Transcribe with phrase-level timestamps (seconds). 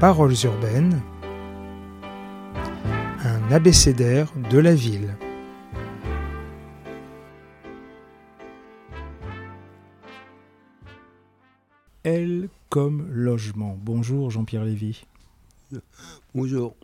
[0.00, 1.02] Paroles urbaines,
[3.22, 5.14] un abécédaire de la ville.
[12.04, 13.76] L comme logement.
[13.78, 15.04] Bonjour Jean-Pierre Lévy.
[16.34, 16.74] Bonjour.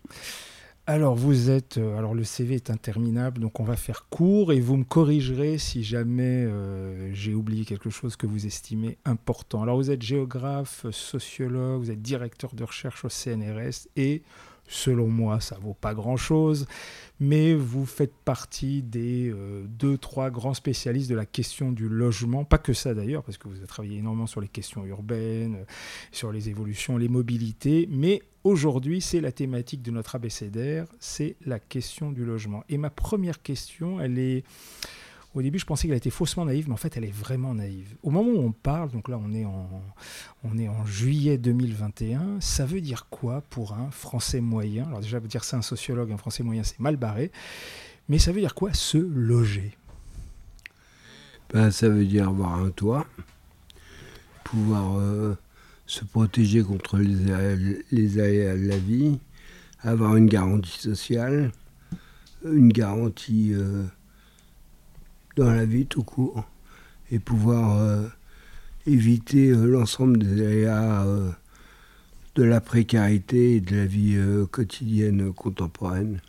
[0.89, 4.61] Alors vous êtes, euh, alors le CV est interminable, donc on va faire court et
[4.61, 9.65] vous me corrigerez si jamais euh, j'ai oublié quelque chose que vous estimez important.
[9.65, 14.23] Alors vous êtes géographe, sociologue, vous êtes directeur de recherche au CNRS et
[14.69, 16.67] selon moi ça vaut pas grand-chose,
[17.21, 22.45] mais vous faites partie des euh, deux, trois grands spécialistes de la question du logement,
[22.45, 25.65] pas que ça d'ailleurs, parce que vous avez travaillé énormément sur les questions urbaines,
[26.13, 31.59] sur les évolutions, les mobilités, mais Aujourd'hui, c'est la thématique de notre abécédaire, c'est la
[31.59, 32.63] question du logement.
[32.69, 34.45] Et ma première question, elle est...
[35.37, 37.95] Au début, je pensais qu'elle était faussement naïve, mais en fait, elle est vraiment naïve.
[38.03, 39.69] Au moment où on parle, donc là, on est en,
[40.43, 44.87] on est en juillet 2021, ça veut dire quoi pour un Français moyen?
[44.87, 47.31] Alors déjà, dire c'est un sociologue, un Français moyen, c'est mal barré.
[48.09, 49.77] Mais ça veut dire quoi, se loger?
[51.53, 53.07] Ben, Ça veut dire avoir un toit,
[54.43, 54.99] pouvoir...
[54.99, 55.37] Euh,
[55.87, 59.21] se protéger contre les aléas, de la vie,
[59.83, 61.53] avoir une garantie sociale,
[62.45, 63.85] une garantie euh,
[65.37, 66.45] dans la vie tout court,
[67.11, 68.07] et pouvoir euh,
[68.87, 71.07] éviter euh, l'ensemble des aléas
[72.35, 74.19] de la précarité et de la vie
[74.51, 76.21] quotidienne contemporaine.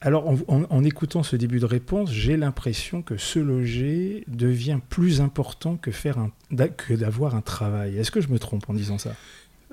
[0.00, 5.76] Alors, en, écoutant ce début de réponse, j'ai l'impression que se loger devient plus important
[5.76, 6.30] que, faire un,
[6.68, 7.98] que d'avoir un travail.
[7.98, 9.16] Est-ce que je me trompe en disant ça?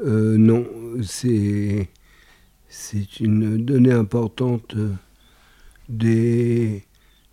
[0.04, 0.66] Euh, Non,
[1.04, 1.90] c'est,
[2.70, 4.76] c'est une donnée importante
[5.90, 6.84] des,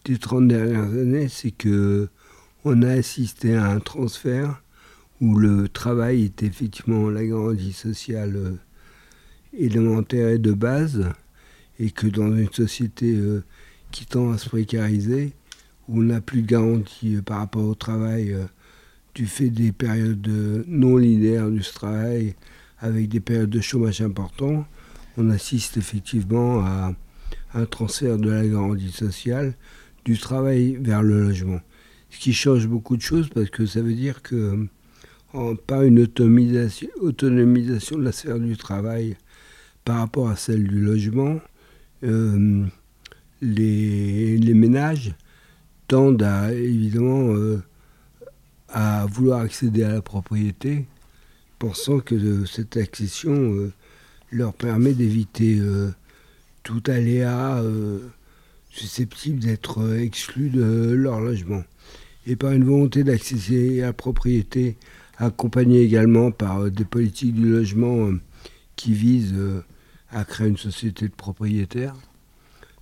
[0.05, 2.09] des 30 dernières années, c'est que
[2.65, 4.63] on a assisté à un transfert
[5.21, 8.57] où le travail est effectivement la garantie sociale euh,
[9.53, 11.09] élémentaire et de base
[11.79, 13.45] et que dans une société euh,
[13.91, 15.33] qui tend à se précariser,
[15.89, 18.37] où on n'a plus de garantie euh, par rapport au travail
[19.15, 20.29] du fait des périodes
[20.67, 22.35] non linéaires du travail,
[22.79, 24.67] avec des périodes de chômage importants,
[25.17, 26.95] on assiste effectivement à
[27.55, 29.55] un transfert de la garantie sociale
[30.05, 31.61] du travail vers le logement.
[32.11, 34.67] Ce qui change beaucoup de choses parce que ça veut dire que
[35.67, 39.17] par une autonomisation, de la sphère du travail
[39.85, 41.41] par rapport à celle du logement,
[42.05, 42.65] euh,
[43.41, 45.15] les, ménages
[45.89, 47.63] tendent à, évidemment euh,
[48.69, 50.87] à vouloir accéder à la propriété,
[51.59, 53.73] pensant que cette accession euh,
[54.31, 55.61] leur permet d'éviter
[56.63, 57.63] tout aléa
[58.73, 61.63] susceptible d'être exclu de leur logement.
[62.27, 64.77] Et par une volonté d'accéder à la propriété,
[65.19, 68.11] accompagnée également par des politiques du logement
[68.77, 69.35] qui visent
[70.11, 71.95] à créer une société de propriétaires.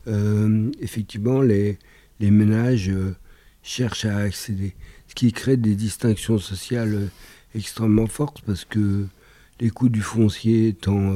[0.09, 1.79] Euh, effectivement, les,
[2.21, 3.15] ménages euh,
[3.63, 4.75] cherchent à accéder.
[5.09, 7.07] Ce qui crée des distinctions sociales euh,
[7.55, 9.07] extrêmement fortes parce que
[9.61, 11.13] les coûts du foncier étant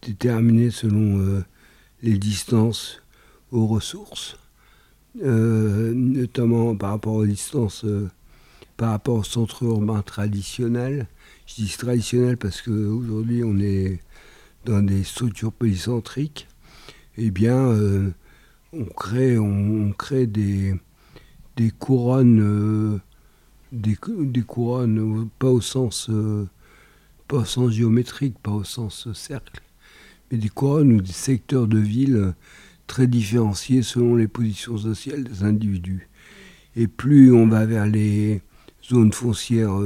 [0.00, 1.42] déterminés selon
[2.02, 3.02] les distances
[3.52, 4.36] aux ressources,
[5.14, 7.84] notamment par rapport aux distances,
[8.76, 11.06] par rapport au centre urbain traditionnel.
[11.46, 14.00] Je dis traditionnel parce qu'aujourd'hui on est
[14.64, 16.48] dans des structures polycentriques,
[17.16, 18.10] eh bien, euh,
[18.72, 20.74] on crée, on, crée des,
[21.56, 22.98] des couronnes, euh,
[23.72, 23.96] des,
[24.42, 26.46] couronnes, pas au sens, euh,
[27.28, 29.60] pas au sens géométrique, pas au sens cercle,
[30.30, 32.34] mais des couronnes ou des secteurs de ville
[32.90, 36.08] très différenciés selon les positions sociales des individus.
[36.74, 38.42] Et plus on va vers les
[38.82, 39.78] zones foncières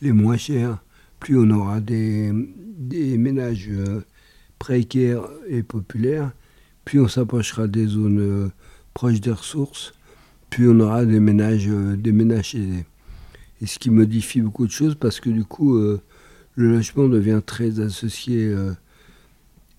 [0.00, 0.82] les moins chères,
[1.20, 2.32] plus on aura des,
[2.78, 4.00] des ménages euh,
[4.58, 6.32] précaires et populaires,
[6.86, 8.48] plus on s'approchera des zones euh,
[8.94, 9.92] proches des ressources,
[10.48, 12.54] plus on aura des ménages, euh, des ménages.
[12.54, 16.00] Et ce qui modifie beaucoup de choses parce que du coup, le
[16.56, 18.52] logement devient très associé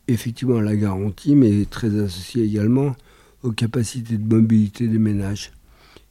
[0.07, 2.95] effectivement la garantie, mais très associé également
[3.43, 5.51] aux capacités de mobilité des ménages.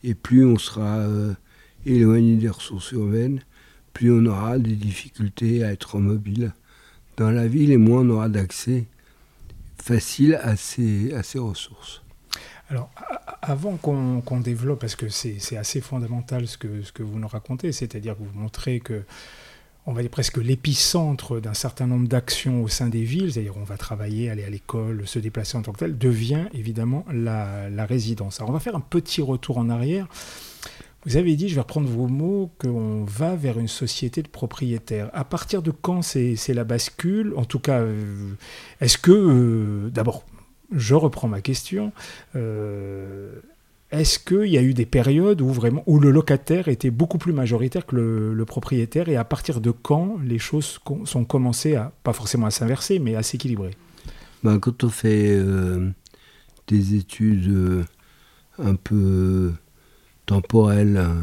[0.02, 1.06] Et plus on sera
[1.86, 3.40] éloigné des ressources urbaines,
[3.92, 6.52] plus on aura des difficultés à être mobile
[7.16, 8.86] dans la ville et moins on aura d'accès
[9.82, 12.02] facile à ces, à ces ressources.
[12.70, 12.90] Alors,
[13.42, 17.72] avant qu'on développe, parce que c'est assez fondamental ce que, ce que vous nous racontez,
[17.72, 19.02] c'est-à-dire que vous montrez que,
[19.86, 23.64] on va dire presque l'épicentre d'un certain nombre d'actions au sein des villes, c'est-à-dire on
[23.64, 28.40] va travailler, aller à l'école, se déplacer en tant que tel, devient évidemment la, résidence.
[28.40, 30.06] Alors, on va faire un petit retour en arrière.
[31.04, 35.10] Vous avez dit, je vais reprendre vos mots, qu'on va vers une société de propriétaires.
[35.12, 37.34] À partir de quand c'est la bascule?
[37.36, 38.32] En tout cas, euh,
[38.80, 40.24] est-ce que, euh, d'abord,
[40.72, 41.92] je reprends ma question,
[42.36, 43.38] euh,
[44.00, 47.32] est-ce qu'il y a eu des périodes où, vraiment, où le locataire était beaucoup plus
[47.32, 52.12] majoritaire que le, propriétaire et à partir de quand les choses sont commencées à, pas
[52.12, 53.70] forcément à s'inverser, mais à s'équilibrer?
[54.42, 55.38] Ben, Quand on fait
[56.66, 57.84] des études
[58.58, 59.52] un peu
[60.26, 61.20] temporelle euh,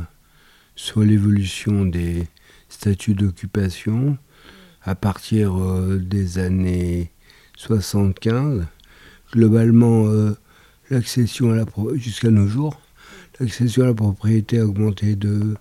[0.76, 2.28] sur l'évolution des
[2.70, 4.18] statuts d'occupation
[4.84, 7.12] à partir euh, des années
[7.58, 8.66] 75.
[9.32, 10.36] Globalement, euh,
[10.92, 11.66] l'accession à la
[11.96, 12.80] jusqu'à nos jours,
[13.40, 15.56] l'accession à la propriété a augmenté de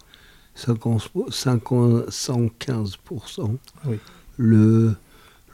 [0.57, 3.57] 115%.
[4.37, 4.95] Le,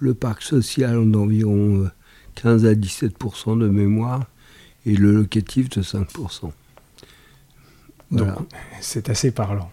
[0.01, 1.91] le parc social d'environ
[2.37, 4.27] 15 à 17% de mémoire
[4.85, 6.53] et le locatif de 5%.
[8.13, 8.29] Donc,
[8.81, 9.69] c'est assez parlant.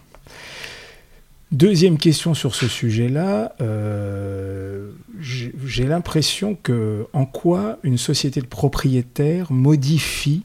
[1.52, 9.52] Deuxième question sur ce sujet-là, euh, j'ai l'impression que en quoi une société de propriétaires
[9.52, 10.44] modifie,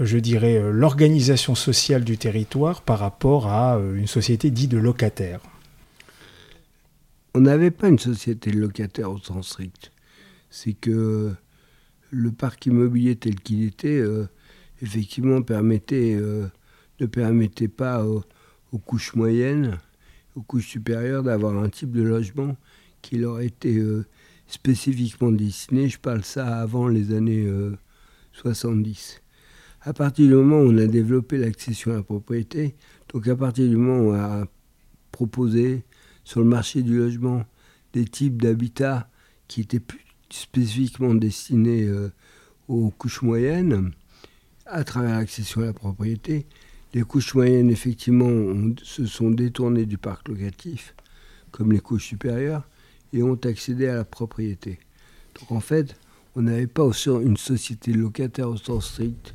[0.00, 4.78] je dirais, euh, l'organisation sociale du territoire par rapport à euh, une société dite de
[4.78, 5.40] locataire.
[7.34, 9.92] On n'avait pas une société de locataire au sens strict.
[10.50, 11.32] C'est que
[12.10, 14.00] le parc immobilier tel qu'il était,
[14.80, 16.16] effectivement, permettait
[17.00, 18.22] ne permettait pas aux,
[18.86, 19.78] couches moyennes,
[20.34, 22.56] aux couches supérieures d'avoir un type de logement
[23.02, 24.06] qui leur était euh,
[24.46, 25.88] spécifiquement destiné.
[25.88, 27.46] Je parle ça avant les années
[28.32, 29.16] 70.
[29.16, 29.20] Euh,
[29.86, 32.74] à partir du moment où on a développé l'accession à la propriété,
[33.12, 34.46] donc à partir du moment où on a
[35.12, 35.84] proposé
[36.24, 37.44] sur le marché du logement
[37.92, 39.08] des types d'habitats
[39.46, 42.10] qui étaient plus spécifiquement destinés euh,
[42.66, 43.92] aux couches moyennes,
[44.66, 46.46] à travers l'accession à la propriété,
[46.94, 50.94] les couches moyennes, effectivement, se sont détournées du parc locatif,
[51.50, 52.68] comme les couches supérieures,
[53.12, 54.78] et ont accédé à la propriété.
[55.40, 55.96] Donc en fait,
[56.36, 59.34] on n'avait pas une société locataire au sens strict,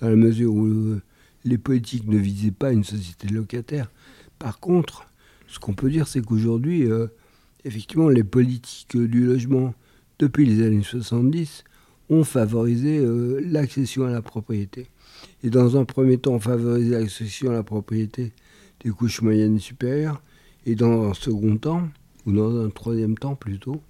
[0.00, 1.02] dans la mesure où euh,
[1.44, 3.90] les politiques ne visaient pas une société locataire.
[4.38, 5.06] Par contre,
[5.46, 7.06] ce qu'on peut dire, c'est qu'aujourd'hui, euh,
[7.66, 9.74] effectivement, les politiques du logement,
[10.18, 11.64] depuis les années 70,
[12.08, 14.88] ont favorisé euh, l'accession à la propriété
[15.42, 18.32] et dans un premier temps favoriser l'accession à la propriété
[18.80, 20.22] des couches moyennes et supérieures,
[20.66, 21.88] et dans un second temps,
[22.26, 23.82] ou dans un troisième temps plutôt,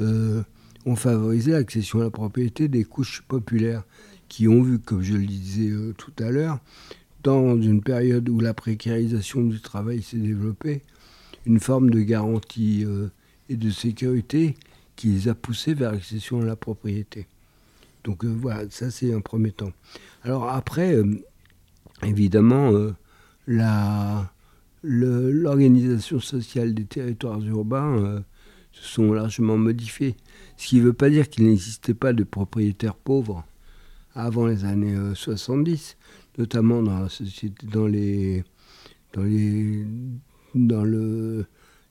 [0.00, 0.42] euh,
[0.84, 3.84] on favorisait l'accession à la propriété des couches populaires
[4.28, 6.58] qui ont vu, comme je le disais euh, tout à l'heure,
[7.22, 10.82] dans une période où la précarisation du travail s'est développée,
[11.44, 13.08] une forme de garantie euh,
[13.48, 14.54] et de sécurité
[14.94, 17.26] qui les a poussés vers l'accession à la propriété.
[18.06, 19.72] Donc voilà, ça c'est un premier temps.
[20.22, 21.24] Alors après, euh,
[22.04, 22.94] évidemment, euh,
[24.84, 28.20] l'organisation sociale des territoires urbains euh,
[28.70, 30.14] se sont largement modifiées.
[30.56, 33.44] Ce qui ne veut pas dire qu'il n'existait pas de propriétaires pauvres
[34.14, 35.96] avant les années 70,
[36.38, 38.44] notamment dans la société, dans les,
[39.14, 39.84] dans les,
[40.54, 41.44] dans le,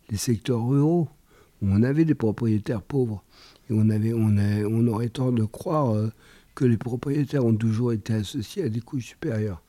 [0.10, 1.10] les secteurs ruraux,
[1.62, 3.22] où on avait des propriétaires pauvres.
[3.70, 5.96] On, aurait tort de croire
[6.54, 9.62] que les propriétaires ont toujours été associés à des couches supérieures.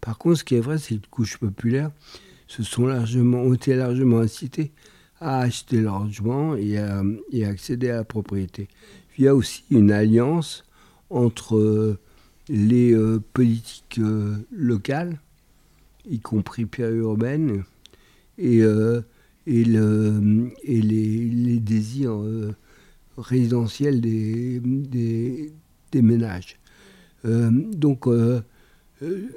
[0.00, 1.90] Par contre, ce qui est vrai, c'est que les couches populaires
[2.46, 4.72] se sont largement, ont été largement incités
[5.20, 7.02] à acheter leur logement et à,
[7.46, 8.68] accéder à la propriété.
[9.16, 10.64] Il y a aussi une alliance
[11.08, 11.98] entre euh,
[12.48, 15.18] les euh, politiques euh, locales,
[16.08, 17.64] y compris périurbaines,
[18.36, 18.58] et,
[19.46, 22.18] et, le, et les, les, désirs
[23.16, 25.52] résidentiels des, des,
[25.92, 26.58] des ménages.
[27.24, 28.42] Euh, donc, euh,
[29.02, 29.28] euh,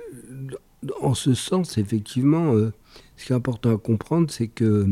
[1.02, 2.54] en ce sens, effectivement,
[3.16, 4.88] ce qui est important à comprendre, c'est que,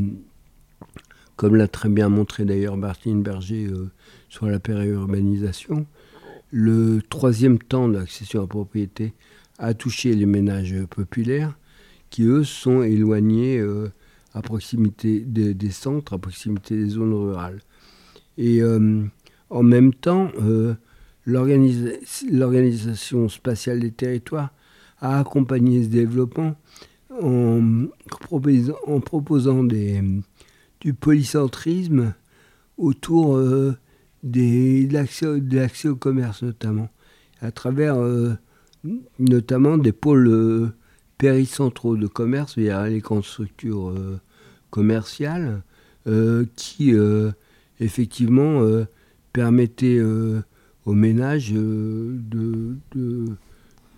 [1.35, 3.69] comme l'a très bien montré d'ailleurs Martine Berger
[4.29, 5.85] sur la périurbanisation,
[6.51, 9.13] le troisième temps de l'accession à la propriété
[9.59, 11.57] a touché les ménages populaires
[12.09, 13.63] qui, eux, sont éloignés
[14.33, 17.61] à proximité des, centres, à proximité des zones rurales.
[18.37, 18.61] Et
[19.49, 20.29] en même temps,
[21.25, 24.51] l'Organisation spatiale des territoires
[24.99, 26.55] a accompagné ce développement
[27.21, 30.01] en proposant, des,
[30.81, 32.13] du polycentrisme
[32.77, 33.75] autour euh,
[34.23, 36.89] de l'accès au commerce notamment,
[37.41, 38.33] à travers euh,
[39.19, 40.69] notamment des pôles euh,
[41.17, 43.93] péricentraux de commerce via les grandes structures
[44.69, 45.63] commerciales
[46.55, 46.93] qui
[47.79, 48.61] effectivement
[49.33, 49.99] permettaient
[50.85, 52.77] aux ménages euh, de,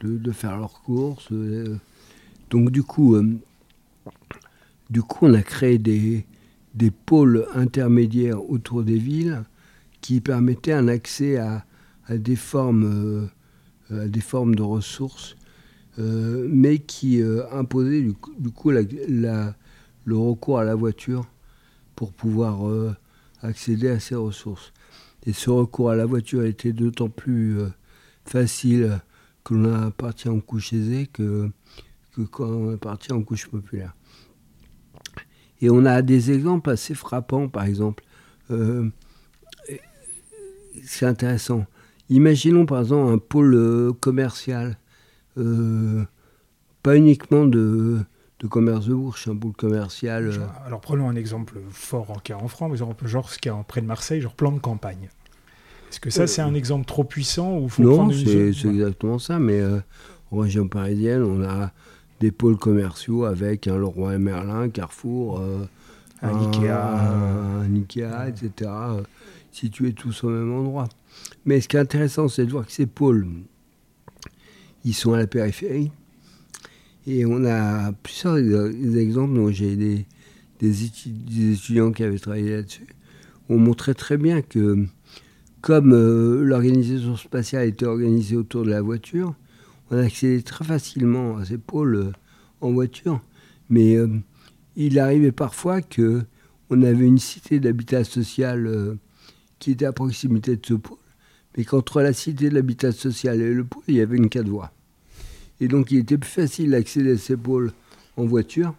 [0.01, 1.77] de, faire leurs courses, euh,
[2.49, 3.17] Donc du coup,
[4.89, 6.25] du coup, on a créé des,
[6.75, 9.43] des pôles intermédiaires autour des villes
[10.01, 11.65] qui permettaient un accès à,
[12.09, 13.29] des, formes,
[13.89, 15.35] des formes de ressources,
[15.97, 18.13] mais qui imposaient du
[18.51, 21.25] coup, le recours à la voiture
[21.95, 22.61] pour pouvoir
[23.41, 24.73] accéder à ces ressources.
[25.25, 27.67] Et ce recours à la voiture était d'autant plus euh,
[28.25, 28.99] facile
[29.43, 31.49] que l'on appartient en couche aisée que,
[32.15, 33.93] que quand on appartient en couche populaire.
[35.61, 38.03] Et on a des exemples assez frappants, par exemple.
[38.51, 38.89] Euh,
[40.83, 41.65] c'est intéressant.
[42.09, 44.77] Imaginons par exemple un pôle euh, commercial,
[46.83, 47.99] pas uniquement de,
[48.39, 50.31] de commerce de bourse, un pôle commercial.
[50.65, 53.87] Alors prenons un exemple fort en, en France, genre ce qu'il y a près de
[53.87, 55.09] Marseille, genre plan de campagne.
[55.89, 59.39] Est-ce que ça, c'est un exemple trop puissant ou faut Non, c'est exactement ça.
[59.39, 59.79] Mais euh,
[60.31, 61.71] en région parisienne, on a
[62.19, 65.65] des pôles commerciaux avec un Leroy et Merlin, Carrefour, euh,
[66.21, 69.01] un, Ikea, un, Ikea etc., euh,
[69.51, 70.89] situés tous au même endroit.
[71.45, 73.27] Mais ce qui est intéressant, c'est de voir que ces pôles,
[74.83, 75.91] ils sont à la périphérie.
[77.09, 78.37] Et on a plusieurs
[78.97, 80.05] exemples dont j'ai des,
[80.59, 82.85] des, étudiants qui avaient travaillé là-dessus.
[83.47, 84.85] On montrait très bien que
[85.61, 89.35] comme euh, l'organisation spatiale était organisée autour de la voiture,
[89.89, 92.11] on accédait très facilement à ces pôles euh,
[92.59, 93.21] en voiture.
[93.69, 94.09] Mais euh,
[94.75, 96.23] il arrivait parfois que
[96.69, 98.97] on avait une cité d'habitat social
[99.59, 100.97] qui était à proximité de ce pôle,
[101.55, 104.49] mais qu'entre la cité de l'habitat social et le pôle, il y avait une quatre
[104.49, 104.73] voies.
[105.59, 107.71] Et donc il était plus facile d'accéder à ces pôles
[108.15, 108.73] en voiture.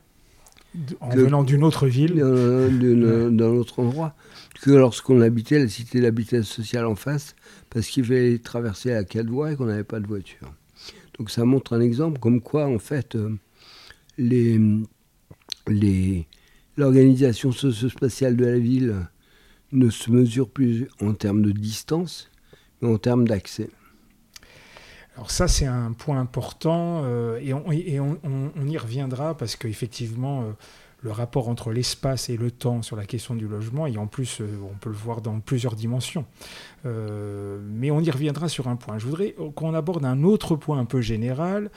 [1.00, 4.14] En venant d'une autre ville D'un autre endroit
[4.60, 7.36] que lorsqu'on habitait la cité d'habitat social en face,
[7.70, 10.52] parce qu'il fallait traverser la quatre voies et qu'on n'avait pas de voiture.
[11.18, 13.36] Donc ça montre un exemple comme quoi, en fait, euh,
[14.18, 14.60] les,
[15.66, 16.26] les,
[16.76, 18.94] l'organisation socio-spatiale de la ville
[19.72, 22.30] ne se mesure plus en termes de distance,
[22.80, 23.70] mais en termes d'accès.
[25.18, 30.52] Alors ça, c'est un point important euh, et, on, y reviendra parce qu'effectivement, euh,
[31.02, 34.40] le rapport entre l'espace et le temps sur la question du logement, et en plus,
[34.40, 36.24] euh, on peut le voir dans plusieurs dimensions.
[36.84, 38.98] Mais on y reviendra sur un point.
[38.98, 41.68] Je voudrais qu'on aborde un autre point un peu général,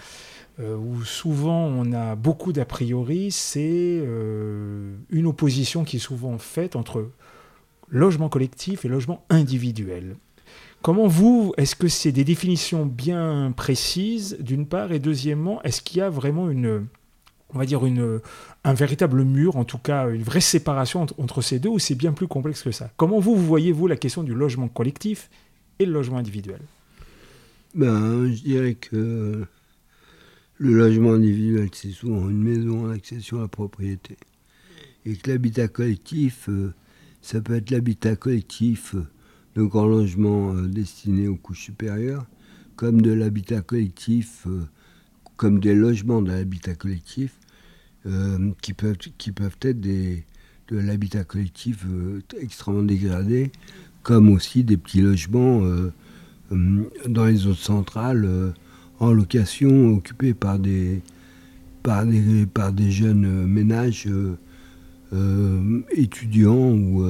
[0.59, 3.97] où souvent on a beaucoup d'a priori, c'est
[5.09, 7.09] une opposition qui est souvent faite entre
[7.89, 10.15] logement collectif et logement individuel.
[10.81, 15.99] Comment vous, est-ce que c'est des définitions bien précises, d'une part, et deuxièmement, est-ce qu'il
[15.99, 16.87] y a vraiment une
[17.53, 18.19] on va dire, une,
[18.63, 22.13] un véritable mur, en tout cas une vraie séparation entre, ces deux, ou c'est bien
[22.13, 22.91] plus complexe que ça?
[22.97, 25.29] Comment vous, voyez-vous la question du logement collectif
[25.79, 26.61] et le logement individuel?
[27.75, 29.45] Ben, Je dirais que
[30.57, 34.17] le logement individuel, c'est souvent une maison en accession à la propriété.
[35.05, 36.73] Et que l'habitat collectif, euh,
[37.21, 39.07] ça peut être l'habitat collectif euh,
[39.55, 42.25] de grands logements euh, destinés aux couches supérieures,
[42.75, 44.47] comme de l'habitat collectif,
[45.41, 47.39] comme des logements de l'habitat collectif
[48.05, 48.97] euh, qui, peuvent,
[49.61, 50.23] être de
[50.69, 53.51] l'habitat collectif euh, extrêmement dégradé,
[54.01, 55.91] comme aussi des petits logements euh,
[57.07, 58.53] dans les zones centrales
[58.99, 61.01] en location occupés par des
[62.89, 64.07] jeunes ménages
[65.91, 67.03] étudiants ou,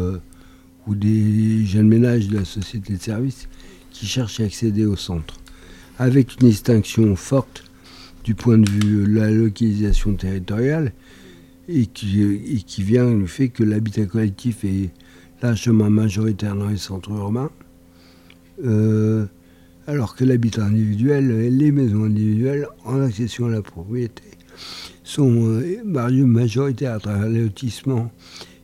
[0.88, 3.48] ou des jeunes ménages de la société de services
[3.92, 5.38] qui cherchent à accéder au centre.
[6.00, 7.64] Avec une distinction forte
[8.24, 10.94] du point de vue de la localisation territoriale
[11.68, 14.90] et qui, et qui vient du fait que l'habitat collectif est
[15.42, 17.52] largement majoritaire dans les centres urbains,
[18.64, 19.26] euh,
[19.88, 24.24] alors que l'habitat individuel, les maisons individuelles en accession à la propriété,
[25.04, 28.12] sont euh, majoritaires à travers les lotissements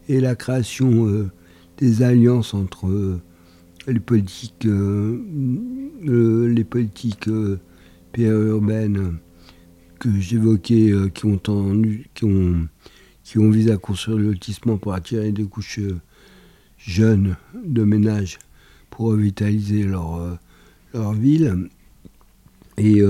[0.08, 1.30] et la création euh,
[1.78, 3.20] des alliances entre
[3.88, 4.68] les politiques,
[6.04, 7.30] les politiques
[8.12, 9.20] périurbaines
[10.00, 11.38] que j'évoquais, euh, qui, ont
[12.14, 12.68] qui, ont,
[13.24, 16.00] qui ont visé à construire le lotissement pour attirer des couches euh,
[16.78, 18.40] jeunes de ménage
[18.90, 20.36] pour revitaliser leur, euh,
[20.94, 21.70] leur ville.
[22.78, 23.02] Et,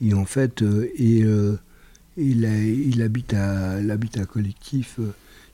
[0.00, 1.22] et en fait, et,
[2.16, 4.98] il, il, habite à l'habitat collectif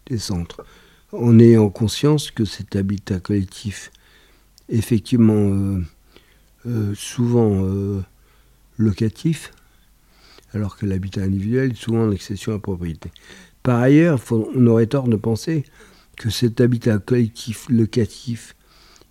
[0.07, 0.65] des centres.
[1.13, 3.91] On est en conscience que cet habitat collectif,
[4.69, 5.81] effectivement,
[6.95, 7.65] souvent
[8.77, 9.53] locatif,
[10.53, 13.11] alors que l'habitat individuel est souvent en accession à la propriété.
[13.63, 15.65] Par ailleurs, on aurait tort de penser
[16.17, 18.57] que cet habitat collectif, locatif,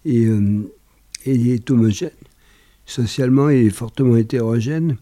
[0.06, 0.64] est, euh,
[1.26, 2.12] est homogène.
[2.86, 4.98] Socialement, il est fortement hétérogène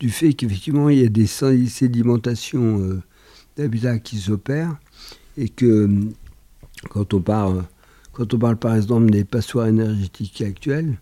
[0.00, 3.02] du fait qu'effectivement il y a des sédimentations euh,
[3.56, 4.76] d'habitat qui s'opèrent
[5.36, 5.88] et que
[6.90, 7.64] quand on parle,
[8.12, 10.98] quand on parle par exemple des passoires énergétiques actuelles,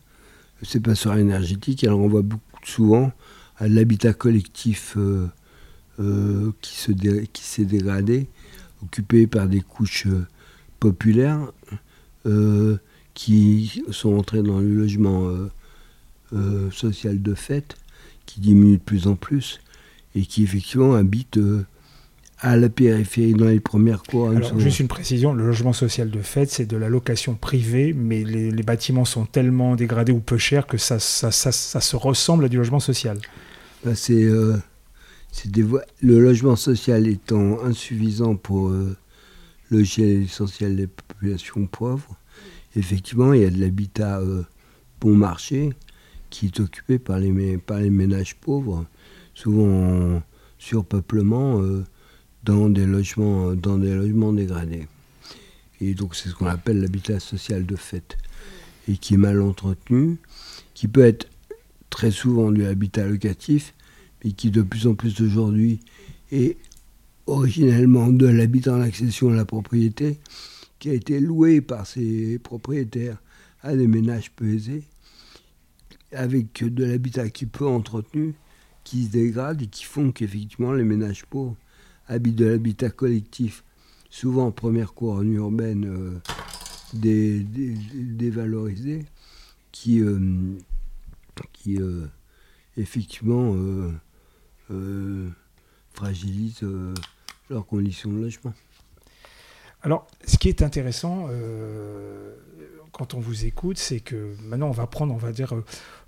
[0.62, 3.12] ces passoires énergétiques, elles renvoient beaucoup souvent
[3.58, 5.28] à l'habitat collectif euh,
[6.00, 6.92] euh, qui, se
[7.40, 8.28] s'est dégradé,
[8.82, 10.08] occupé par des couches
[10.80, 11.52] populaires
[13.14, 15.30] qui sont entrées dans le logement
[16.72, 17.76] social de fait
[18.26, 19.60] qui diminue de plus en plus
[20.14, 21.64] et qui effectivement habite euh,
[22.38, 24.28] à la périphérie dans les premières cours.
[24.28, 28.24] Alors, juste une précision, le logement social de fait, c'est de la location privée, mais
[28.24, 32.48] les, bâtiments sont tellement dégradés ou peu chers que ça, ça, ça, se ressemble à
[32.48, 33.18] du logement social.
[33.84, 34.56] Ben, c'est, euh,
[35.54, 38.96] le logement social étant insuffisant pour euh,
[39.70, 42.16] loger l'essentiel des populations pauvres,
[42.74, 44.20] effectivement, il y a de l'habitat
[45.00, 45.70] bon marché
[46.28, 48.84] qui est occupé par les, par les ménages pauvres,
[49.34, 50.22] souvent en
[50.58, 51.84] surpeuplement, euh,
[52.46, 54.86] dans, des logements, dans des logements dégradés.
[55.80, 58.16] Et donc c'est ce qu'on appelle l'habitat social de fait,
[58.88, 60.16] et qui est mal entretenu,
[60.72, 61.28] qui peut être
[61.90, 63.74] très souvent du habitat locatif,
[64.24, 65.80] mais qui de plus en plus aujourd'hui
[66.32, 66.56] est
[67.26, 70.18] originellement de l'habitat en accession à la propriété,
[70.78, 73.18] qui a été loué par ses propriétaires
[73.62, 74.84] à des ménages peu aisés
[76.12, 78.34] avec de l'habitat qui peu entretenu,
[78.84, 81.56] qui se dégrade et qui font qu'effectivement les ménages pauvres
[82.08, 83.64] de l'habitat collectif,
[84.10, 86.20] souvent en première couronne urbaine
[87.04, 89.04] euh, dévalorisée,
[89.72, 90.18] qui, euh,
[91.52, 92.06] qui euh,
[92.76, 93.54] effectivement
[95.92, 96.60] fragilise
[97.50, 98.54] leurs conditions de logement.
[99.82, 101.28] Alors, ce qui est intéressant,
[102.92, 105.54] quand on vous écoute, c'est que maintenant on va prendre, on va dire,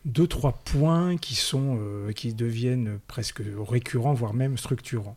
[0.05, 1.79] deux, trois points qui, sont,
[2.17, 5.17] qui deviennent presque récurrents, voire même structurants.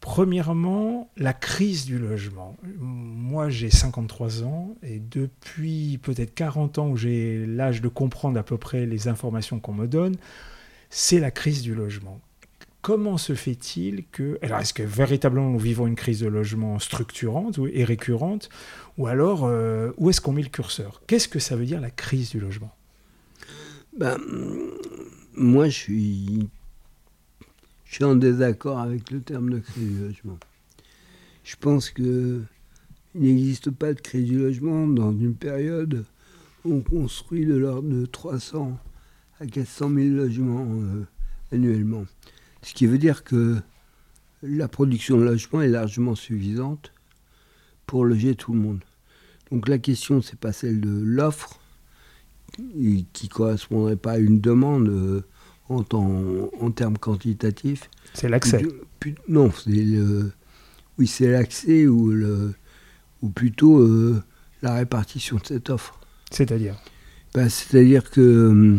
[0.00, 2.56] Premièrement, la crise du logement.
[2.78, 8.42] Moi, j'ai 53 ans et depuis peut-être 40 ans où j'ai l'âge de comprendre à
[8.42, 10.16] peu près les informations qu'on me donne,
[10.88, 12.18] c'est la crise du logement.
[12.80, 14.38] Comment se fait-il que...
[14.40, 18.48] Alors, est-ce que véritablement nous vivons une crise de logement structurante et récurrente
[18.96, 21.02] Ou alors, euh, où est-ce qu'on met le curseur?
[21.06, 22.74] Qu'est-ce que ça veut dire la crise du logement?
[23.98, 24.16] Ben,
[25.34, 26.48] Moi, je suis...
[27.90, 30.38] je suis en désaccord avec le terme de du logement.
[31.42, 32.44] Je pense qu'il
[33.16, 36.04] n'existe pas de du logement dans une période
[36.64, 38.78] où on construit de l'ordre de 300
[39.40, 41.04] à 400 000 logements euh,
[41.50, 42.04] annuellement.
[42.62, 43.56] Ce qui veut dire que
[44.44, 46.92] la production de logement est largement suffisante
[47.86, 48.84] pour loger tout le monde.
[49.50, 51.58] Donc la question, c'est pas celle de l'offre,
[53.12, 55.24] qui correspondrait pas à une demande euh,
[55.70, 57.88] en, en termes quantitatifs.
[58.14, 58.62] C'est l'accès.
[59.28, 60.32] Non, c'est le,
[60.98, 62.54] oui, c'est l'accès ou, le,
[63.22, 64.22] ou plutôt euh,
[64.62, 65.98] la répartition de cette offre.
[66.30, 66.76] C'est-à-dire?
[67.34, 68.78] Ben, C'est-à-dire que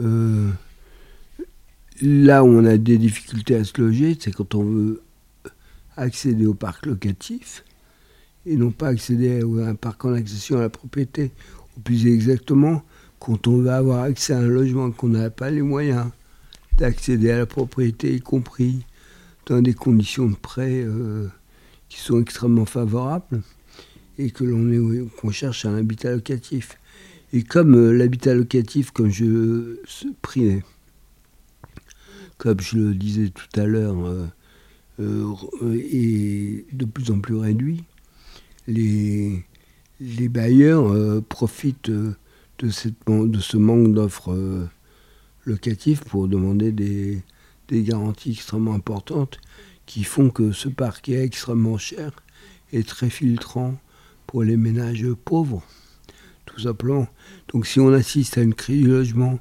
[0.00, 0.50] euh,
[2.02, 5.02] Là où on a des difficultés à se loger, c'est quand on veut
[5.96, 7.64] accéder au parc locatif
[8.44, 11.30] et non pas accéder à un parc en accession à la propriété.
[11.76, 12.82] Ou plus exactement,
[13.18, 16.06] quand on veut avoir accès à un logement qu'on n'a pas les moyens
[16.78, 18.84] d'accéder à la propriété, y compris
[19.46, 21.28] dans des conditions de prêt euh,
[21.88, 23.42] qui sont extrêmement favorables,
[24.18, 26.78] et que l'on qu'on cherche un habitat locatif.
[27.32, 29.76] Et comme euh, l'habitat locatif, comme je
[32.38, 34.26] comme je le disais tout à l'heure, euh,
[35.00, 35.34] euh,
[35.74, 37.84] est de plus en plus réduit.
[38.68, 39.44] Les,
[40.28, 41.90] bailleurs profitent
[42.58, 44.68] de, cette, de, ce manque d'offres
[45.44, 47.22] locatives pour demander des,
[47.70, 49.38] garanties extrêmement importantes
[49.86, 52.12] qui font que ce parc est extrêmement cher
[52.72, 53.76] et très filtrant
[54.26, 55.62] pour les ménages pauvres,
[56.44, 57.06] tout simplement.
[57.52, 59.38] Donc si on assiste à une crise du logement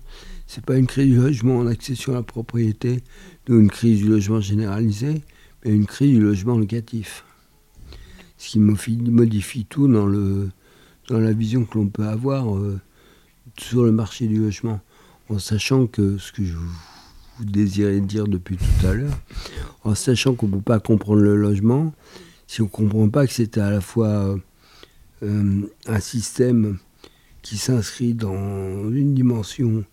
[0.48, 3.04] c'est pas une crise du logement en accession à la propriété,
[3.50, 5.24] ou une crise du logement généralisé,
[5.64, 7.26] mais une crise du logement locatif.
[8.38, 12.80] Ce qui modifie tout dans la vision que l'on peut avoir euh,
[13.58, 14.80] sur le marché du logement,
[15.30, 19.18] en sachant que ce que je vous désirais dire depuis tout à l'heure,
[19.84, 21.94] en sachant qu'on ne peut pas comprendre le logement
[22.48, 24.38] si on ne comprend pas que c'est à la fois
[25.24, 26.78] euh, un système
[27.42, 29.84] qui s'inscrit dans une dimension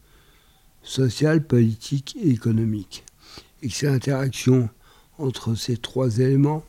[0.82, 3.04] social, politique et économique.
[3.62, 4.68] Et c'est l'interaction
[5.18, 6.64] entre ces trois éléments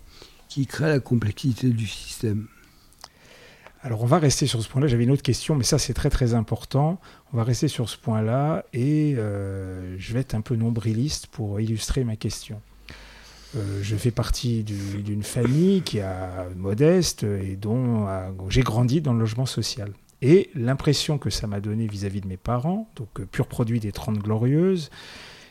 [0.49, 2.47] qui crée la complexité du système.
[3.85, 4.87] Alors on va rester sur ce point-là.
[4.87, 7.01] J'avais une autre question, mais ça c'est très très important.
[7.33, 11.59] On va rester sur ce point-là et euh, je vais être un peu nombriliste pour
[11.59, 12.61] illustrer ma question.
[13.57, 18.07] Euh, je fais partie d'une famille qui a modeste et dont
[18.47, 19.91] j'ai grandi dans le logement social.
[20.21, 23.91] Et l'impression que ça m'a donné vis-à-vis de mes parents, donc euh, pur produit des
[23.91, 24.89] Trente Glorieuses,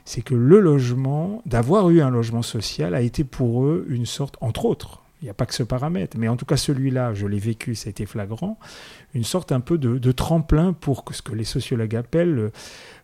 [0.07, 4.39] c'est que le logement, d'avoir eu un logement social, a été pour eux une sorte,
[4.41, 7.29] entre autres, il n'y a pas que ce paramètre, mais en tout cas celui-là, je
[7.29, 8.59] l'ai vécu, ça a été flagrant,
[9.15, 12.53] une sorte un peu de, tremplin pour ce que les sociologues appellent euh,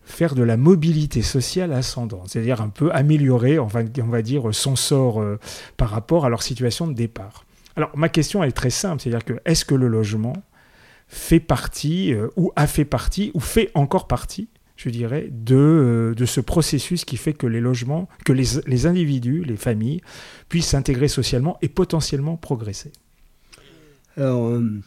[0.03, 4.53] faire de la mobilité sociale ascendante, c'est-à-dire un peu améliorer, on va, on va dire,
[4.53, 5.39] son sort euh,
[5.77, 7.45] par rapport à leur situation de départ.
[7.77, 10.33] Alors ma question est très simple, c'est-à-dire que est-ce que le logement
[11.07, 14.49] fait partie, euh, ou a fait partie, ou fait encore partie
[14.79, 18.85] je dirais, de, euh, de ce processus qui fait que les logements, que les, les
[18.85, 19.99] individus, les familles,
[20.47, 22.93] puissent s'intégrer socialement et potentiellement progresser.
[24.15, 24.79] Alors, euh,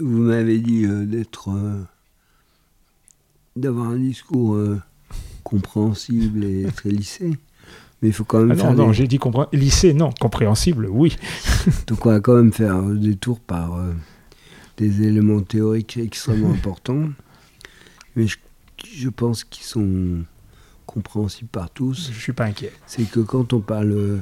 [0.00, 1.50] vous m'avez dit euh, d'être,
[3.56, 4.58] d'avoir un discours
[5.44, 7.28] compréhensible et très lissé.
[8.00, 8.72] Mais il faut quand même ah faire.
[8.72, 9.20] Non, non, j'ai dit
[9.52, 11.14] lissé, non, compréhensible, oui.
[11.88, 13.78] Donc on va quand même faire des tours par
[14.78, 17.10] des éléments théoriques extrêmement importants.
[18.16, 18.38] Mais je
[18.94, 20.24] je pense qu'ils sont
[20.86, 22.08] compréhensibles par tous.
[22.10, 22.72] Je ne suis pas inquiet.
[22.86, 24.18] C'est que quand on parle euh,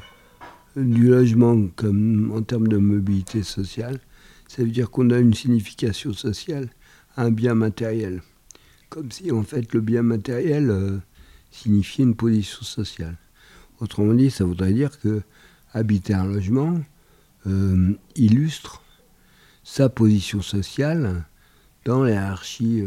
[0.76, 4.00] du logement comme en termes de mobilité sociale,
[4.48, 6.68] ça veut dire qu'on a une signification sociale
[7.16, 8.22] à un bien matériel.
[8.88, 10.98] Comme si en fait le bien matériel euh,
[11.50, 13.16] signifiait une position sociale.
[13.80, 15.22] Autrement dit, ça voudrait dire que
[15.72, 16.80] habiter un logement
[17.46, 18.82] euh, illustre
[19.62, 21.24] sa position sociale
[21.84, 22.84] dans la hiérarchie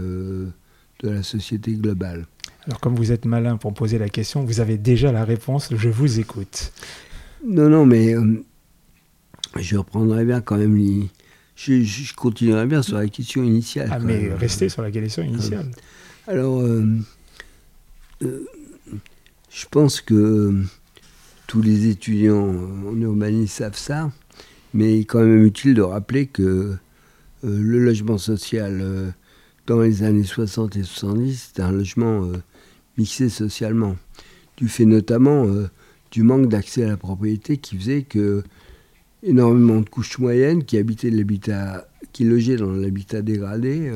[1.04, 2.26] de la société globale.
[2.66, 5.90] Alors comme vous êtes malin pour poser la question, vous avez déjà la réponse, je
[5.90, 6.72] vous écoute.
[7.46, 8.42] Non, non, mais euh,
[9.58, 10.80] je reprendrai bien quand même
[11.58, 13.90] Je, continuerai bien sur la question initiale.
[13.92, 15.72] Ah, mais restez sur la question initiale.
[16.26, 16.86] Alors, euh,
[18.24, 18.46] euh,
[19.50, 20.54] je pense que
[21.48, 22.56] tous les étudiants
[22.88, 24.10] en urbanisme savent ça,
[24.74, 26.78] mais il est quand même utile de rappeler que
[27.44, 29.14] le logement social
[29.66, 32.38] dans les années 60 et 70, c'était un logement euh,
[32.98, 33.96] mixé socialement,
[34.58, 35.70] du fait notamment euh,
[36.12, 38.44] du manque d'accès à la propriété qui faisait que
[39.24, 43.90] énormément de couches moyennes qui habitaient l'habitat, qui logeaient dans l'habitat dégradé,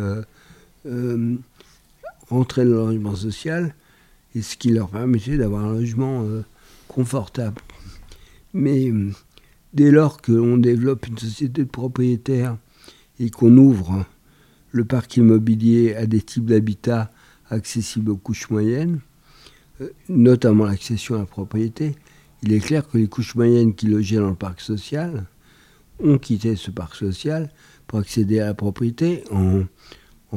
[0.85, 1.35] euh,
[2.29, 3.75] rentraient dans le logement social,
[4.35, 6.25] et ce qui leur permettait d'avoir un logement
[6.87, 7.61] confortable.
[8.53, 8.91] Mais
[9.73, 12.57] dès lors qu'on développe une société de propriétaires
[13.19, 14.05] et qu'on ouvre
[14.77, 17.11] le parc immobilier a des types d'habitats
[17.49, 18.99] accessibles aux couches moyennes,
[19.81, 21.95] euh, notamment l'accession à la propriété.
[22.43, 25.25] Il est clair que les couches moyennes qui logeaient dans le parc social
[25.99, 27.49] ont quitté ce parc social
[27.87, 29.65] pour accéder à la propriété en,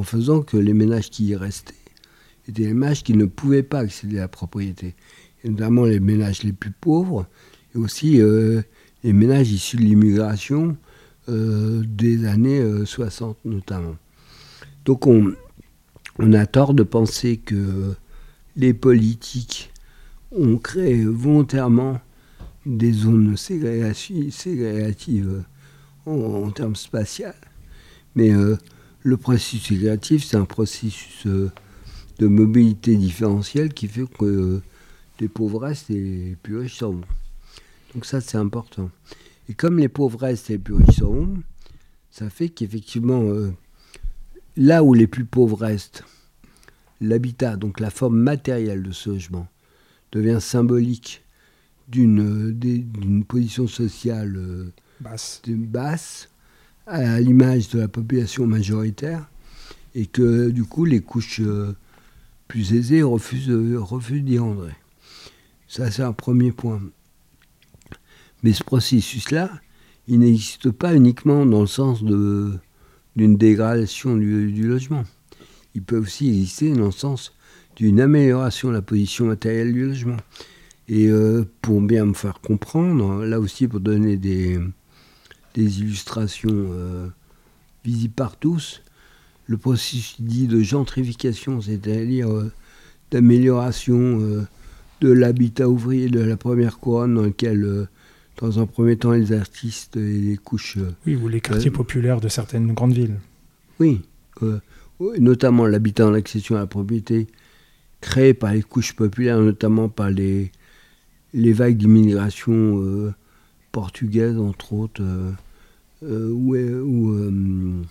[0.02, 1.74] faisant que les ménages qui y restaient
[2.48, 4.94] étaient les ménages qui ne pouvaient pas accéder à la propriété,
[5.44, 7.26] et notamment les ménages les plus pauvres
[7.74, 8.62] et aussi euh,
[9.04, 10.78] les ménages issus de l'immigration
[11.28, 13.96] euh, des années 60 notamment.
[14.90, 17.94] Donc on, a tort de penser que
[18.56, 19.70] les politiques
[20.32, 22.00] ont créé volontairement
[22.66, 25.44] des zones ségrégatives
[26.06, 27.36] en, termes spatial.
[28.16, 28.58] Mais euh,
[29.04, 31.52] le processus ségrégatif, c'est un processus euh,
[32.18, 34.62] de mobilité différentielle qui fait que euh,
[35.20, 37.04] les pauvres restent et les plus riches s'en vont.
[37.94, 38.90] Donc ça, c'est important.
[39.48, 41.34] Et comme les pauvres restent et les plus riches s'en vont,
[42.10, 43.22] ça fait qu'effectivement,
[44.60, 46.04] là où les plus pauvres restent,
[47.00, 49.48] l'habitat, donc la forme matérielle de ce logement,
[50.12, 51.22] devient symbolique
[51.88, 55.40] d'une position sociale euh, basse.
[55.48, 56.28] basse
[56.86, 59.28] à l'image de la population majoritaire
[59.94, 61.74] et que du coup les couches euh,
[62.46, 64.74] plus aisées refusent, refusent d'y rentrer.
[65.68, 66.82] Ça c'est un premier point.
[68.42, 69.50] Mais ce processus-là,
[70.06, 72.58] il n'existe pas uniquement dans le sens de
[73.20, 75.04] d'une dégradation du, logement.
[75.74, 77.34] Il peut aussi exister dans le sens
[77.76, 80.16] d'une amélioration de la position matérielle du logement.
[80.88, 84.58] Et euh, pour bien me faire comprendre, là aussi pour donner des,
[85.54, 87.08] illustrations euh,
[87.84, 88.80] visibles par tous,
[89.44, 92.50] le processus dit de gentrification, c'est-à-dire euh,
[93.10, 94.46] d'amélioration
[95.02, 97.86] de l'habitat ouvrier de la première couronne dans lequel
[98.40, 100.78] dans un premier temps les artistes et les couches.
[100.78, 103.18] Euh, oui, ou les quartiers populaires de certaines grandes villes.
[103.78, 104.02] Oui,
[104.42, 104.58] euh,
[105.18, 107.26] notamment l'habitat en accession à la propriété,
[108.00, 110.52] créé par les couches populaires, notamment par les,
[111.34, 113.14] les vagues d'immigration euh,
[113.72, 115.02] portugaises, entre autres,
[116.02, 117.84] ou, ou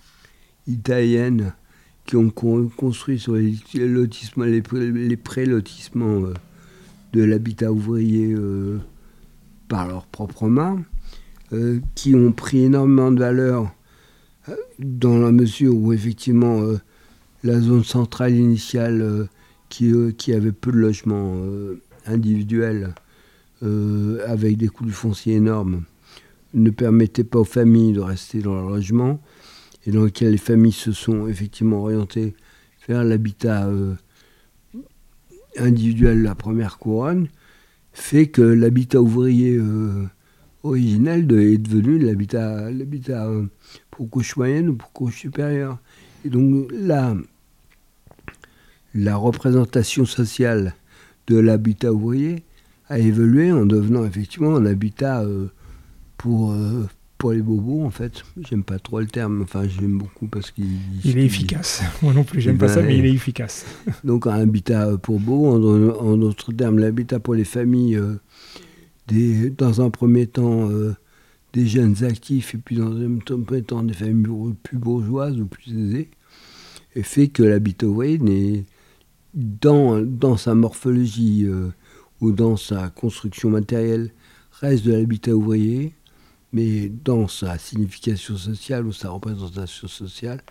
[0.67, 1.53] italiennes
[2.09, 6.33] qui ont construit sur les lotissements, les, pré-lotissements euh,
[7.13, 8.79] de l'habitat ouvrier euh,
[9.69, 10.83] par leurs propres mains,
[11.53, 13.73] euh, qui ont pris énormément de valeur
[14.79, 16.61] dans la mesure où effectivement
[17.43, 19.27] la zone centrale initiale
[19.69, 21.35] qui, qui, avait peu de logements
[22.07, 22.95] individuels
[23.61, 25.83] avec des coûts du foncier énormes
[26.53, 29.19] ne permettait pas aux familles de rester dans leur logement
[29.85, 32.35] et dans lequel les familles se sont effectivement orientées
[32.87, 33.95] vers l'habitat euh,
[35.57, 37.27] individuel de la première couronne,
[37.93, 40.05] fait que l'habitat ouvrier euh,
[40.63, 42.67] originel est devenu l'habitat,
[43.27, 43.45] euh,
[43.91, 45.77] pour couche moyenne ou pour couche supérieure.
[46.25, 46.71] Et donc
[48.93, 50.75] la représentation sociale
[51.27, 52.43] de l'habitat ouvrier
[52.89, 55.23] a évolué en devenant effectivement un habitat
[56.17, 56.53] pour,
[57.19, 59.41] pour les bobos, en fait, j'aime pas trop le terme.
[59.43, 60.65] Enfin, j'aime beaucoup parce qu'il.
[61.03, 61.83] Il est efficace.
[62.01, 63.65] Moi non plus, j'aime pas ça, mais il est efficace.
[64.05, 68.15] Donc, un habitat pour beau, en, d'autres termes, l'habitat pour les familles, euh,
[69.07, 70.95] des, dans un premier temps, euh,
[71.51, 75.77] des jeunes actifs, et puis dans un premier temps, des familles plus bourgeoises ou plus
[75.77, 76.09] aisées,
[76.95, 78.63] et fait que l'habitat ouvrier n'est,
[79.33, 81.67] dans, dans sa morphologie euh,
[82.21, 84.11] ou dans sa construction matérielle,
[84.61, 85.93] reste de l'habitat ouvrier
[86.51, 90.41] mais dans sa signification sociale ou sa représentation sociale,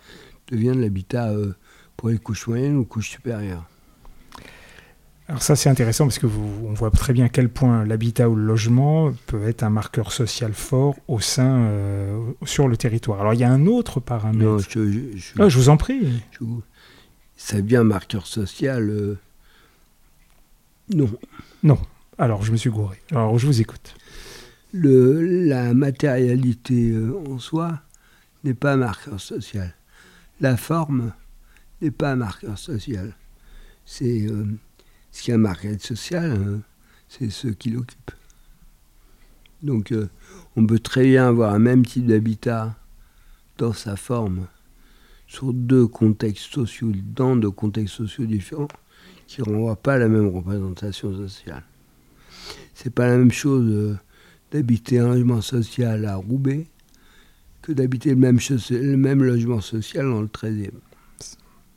[0.49, 1.53] devient de l'habitat euh,
[1.97, 3.65] pour les couches moyennes ou couches supérieures.
[5.27, 8.27] Alors ça c'est intéressant parce que vous, on voit très bien à quel point l'habitat
[8.27, 13.21] ou le logement peut être un marqueur social fort au sein euh, sur le territoire.
[13.21, 14.43] Alors il y a un autre paramètre.
[14.43, 16.23] Non, je, je, ah, vous en prie.
[17.37, 18.89] ça devient un marqueur social.
[18.89, 19.19] Euh,
[20.95, 21.09] non.
[21.61, 21.77] Non.
[22.17, 22.99] Alors je me suis gouré.
[23.11, 23.93] Alors je vous écoute
[24.73, 27.81] la matérialité euh, en soi
[28.43, 29.73] n'est pas un marqueur social.
[30.39, 31.13] La forme
[31.81, 33.13] n'est pas un marqueur social.
[33.85, 34.45] C'est euh,
[35.11, 36.61] ce qui est un marqueur social, hein,
[37.07, 38.11] c'est ceux qui l'occupent.
[39.63, 40.09] Donc euh,
[40.55, 42.75] on peut très bien avoir un même type d'habitat
[43.57, 44.47] dans sa forme
[45.27, 48.69] sur deux contextes sociaux, dans deux contextes sociaux différents,
[49.27, 51.63] qui ne renvoient pas la même représentation sociale.
[52.73, 53.97] C'est pas la même chose
[54.51, 56.67] d'habiter un logement social à Roubaix
[57.61, 60.71] que d'habiter le même, le même logement social dans le 13e.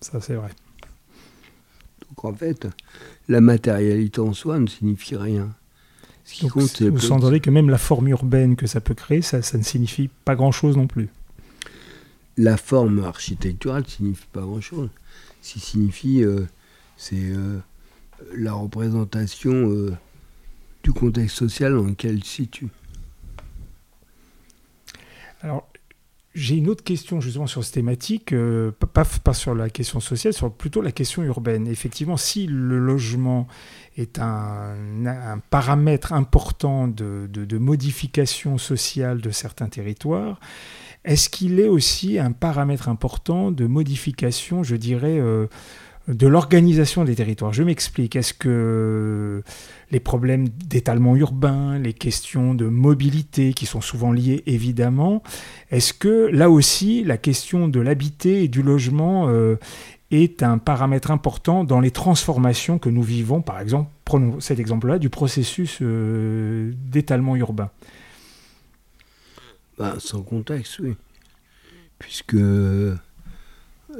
[0.00, 0.50] Ça, c'est vrai.
[2.08, 2.66] Donc en fait,
[3.28, 5.54] la matérialité en soi ne signifie rien.
[6.24, 9.42] Ce qui compte, vous entendez que même la forme urbaine que ça peut créer, ça,
[9.42, 11.08] ça ne signifie pas grand-chose non plus.
[12.37, 14.88] La forme architecturale ne signifie pas grand-chose.
[15.42, 16.46] Ce qui signifie, euh,
[16.96, 17.58] c'est euh,
[18.35, 19.92] la représentation euh,
[20.82, 22.68] du contexte social dans lequel il se situe.
[25.42, 25.68] Alors,
[26.34, 30.50] j'ai une autre question justement sur cette thématique, euh, pas, sur la question sociale, sur
[30.52, 31.66] plutôt la question urbaine.
[31.66, 33.46] Effectivement, si le logement
[33.98, 34.74] est un,
[35.50, 40.40] paramètre important de, de, modification sociale de certains territoires,
[41.04, 45.48] est-ce qu'il est aussi un paramètre important de modification, je dirais, euh,
[46.08, 47.52] de l'organisation des territoires.
[47.52, 48.16] Je m'explique.
[48.16, 49.42] Est-ce que
[49.90, 55.22] les problèmes d'étalement urbain, les questions de mobilité qui sont souvent liées évidemment,
[55.70, 59.56] est-ce que là aussi la question de l'habité et du logement euh,
[60.10, 64.98] est un paramètre important dans les transformations que nous vivons, par exemple, prenons cet exemple-là,
[64.98, 67.70] du processus euh, d'étalement urbain?
[69.78, 70.94] Ben, Sans contexte, oui.
[71.98, 72.36] Puisque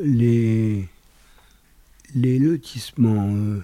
[0.00, 0.88] les
[2.14, 3.62] les lotissements euh,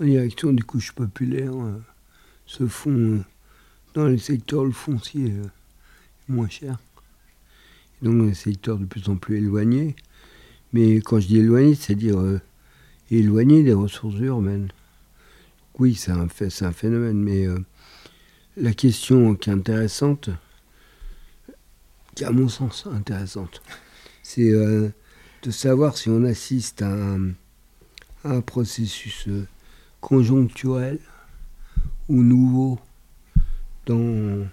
[0.00, 1.78] en direction des couches populaires euh,
[2.46, 3.24] se font euh,
[3.94, 5.32] dans les secteurs le foncier
[6.28, 6.78] moins cher.
[8.02, 9.96] donc dans les secteurs de plus en plus éloignés.
[10.72, 12.18] Mais quand je dis éloigné, c'est-à-dire
[13.10, 14.70] éloigné des ressources urbaines.
[15.78, 17.46] Oui, c'est un, un phénomène, mais
[18.56, 20.28] la question qui est intéressante,
[22.14, 23.62] qui est à mon sens intéressante,
[24.22, 24.52] c'est
[25.46, 26.92] de savoir si on assiste à
[28.24, 29.46] un, processus euh,
[30.00, 30.98] conjoncturel
[32.08, 32.80] ou nouveau
[33.86, 34.44] dans,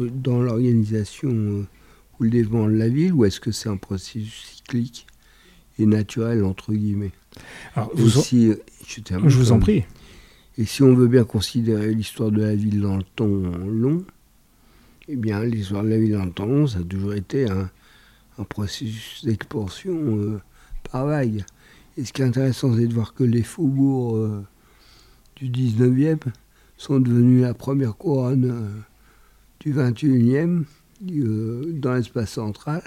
[0.00, 1.66] dans l'organisation euh,
[2.18, 5.06] ou le développement de la ville, ou est-ce que c'est un processus cyclique
[5.78, 7.12] et naturel, entre guillemets?
[7.76, 8.54] Alors, vous je,
[8.84, 9.84] je vous en prie.
[10.58, 14.04] Et si on veut bien considérer l'histoire de la ville dans le temps long,
[15.06, 17.70] eh bien, l'histoire de la ville dans le temps long, ça a toujours été un,
[18.38, 20.40] un processus d'expansion euh,
[20.90, 21.44] par vague.
[21.96, 24.42] Et ce qui est intéressant, c'est de voir que les faubourgs euh,
[25.36, 26.18] du 19e
[26.76, 28.68] sont devenus la première couronne euh,
[29.60, 30.64] du 21e
[31.00, 32.82] dans l'espace central,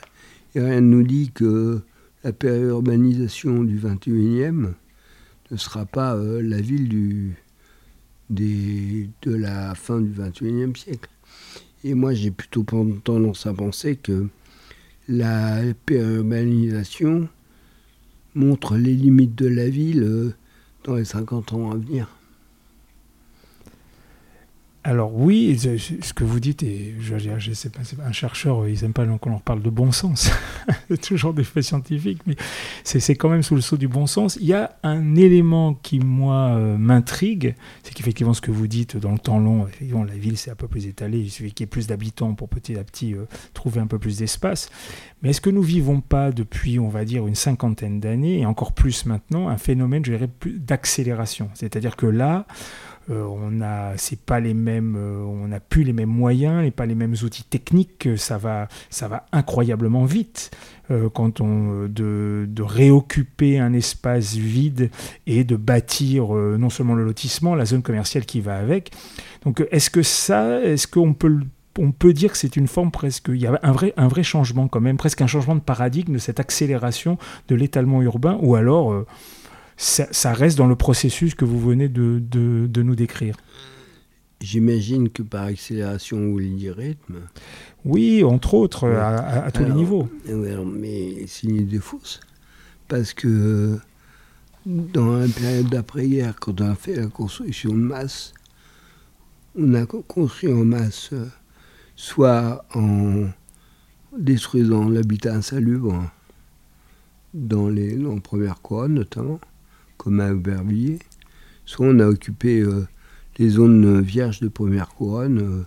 [0.56, 1.82] Et rien ne nous dit que
[2.24, 4.74] la périurbanisation du 21e
[5.52, 7.36] ne sera pas la ville du,
[8.30, 11.10] de la fin du 21e siècle.
[11.84, 12.64] Et moi, j'ai plutôt
[13.04, 14.28] tendance à penser que
[15.08, 17.30] la périurbanisation
[18.36, 20.34] montre les limites de la ville euh,
[20.84, 22.17] dans les 50 ans à venir.
[24.88, 28.94] Alors oui, ce que vous dites, et je, je sais pas, un chercheur, ils n'aiment
[28.94, 30.32] pas qu'on leur parle de bon sens,
[30.90, 32.38] c'est toujours des faits scientifiques, mais
[32.86, 34.38] c'est quand même sous le sceau du bon sens.
[34.40, 38.96] Il y a un élément qui, moi, euh, m'intrigue, c'est qu'effectivement, ce que vous dites,
[38.96, 41.68] dans le temps long, la ville, c'est un peu plus étalé, il suffit qu'il y
[41.68, 44.70] ait plus d'habitants pour petit à petit euh, trouver un peu plus d'espace.
[45.22, 48.72] Mais est-ce que nous vivons pas depuis, on va dire, une cinquantaine d'années, et encore
[48.72, 51.50] plus maintenant, un phénomène, je dirais, d'accélération?
[51.56, 52.48] C'est-à-dire que là,
[53.10, 56.72] euh, on a c'est pas les mêmes euh, on n'a plus les mêmes moyens et
[56.72, 60.52] pas les mêmes outils techniques ça va ça va incroyablement vite.
[60.90, 64.90] Euh, quand on de, de, réoccuper un espace vide
[65.26, 68.92] et de bâtir non seulement le lotissement la zone commerciale qui va avec.
[69.44, 71.40] Donc est-ce que ça est-ce qu'on peut
[71.80, 74.24] on peut dire que c'est une forme presque, il y a un vrai, un vrai
[74.24, 78.56] changement quand même, presque un changement de paradigme de cette accélération de l'étalement urbain, ou
[78.56, 79.06] alors
[79.78, 83.38] ça, reste dans le processus que vous venez de, de, nous décrire.
[84.42, 87.22] J'imagine que par accélération, vous voulez rythme
[87.86, 90.10] Oui, entre autres, à, tous les niveaux.
[90.28, 92.20] mais c'est une idée fausse.
[92.88, 93.78] Parce que
[94.66, 98.34] dans la période d'après-guerre, quand on a fait la construction de masse,
[99.56, 101.12] on a construit en masse
[101.96, 103.28] soit en
[104.18, 106.10] détruisant l'habitat insalubre
[107.34, 109.40] dans les dans premières couronnes notamment,
[109.98, 111.00] comme à Aubervilliers,
[111.66, 112.88] soit on a occupé euh,
[113.38, 115.64] les zones vierges de première couronne, euh,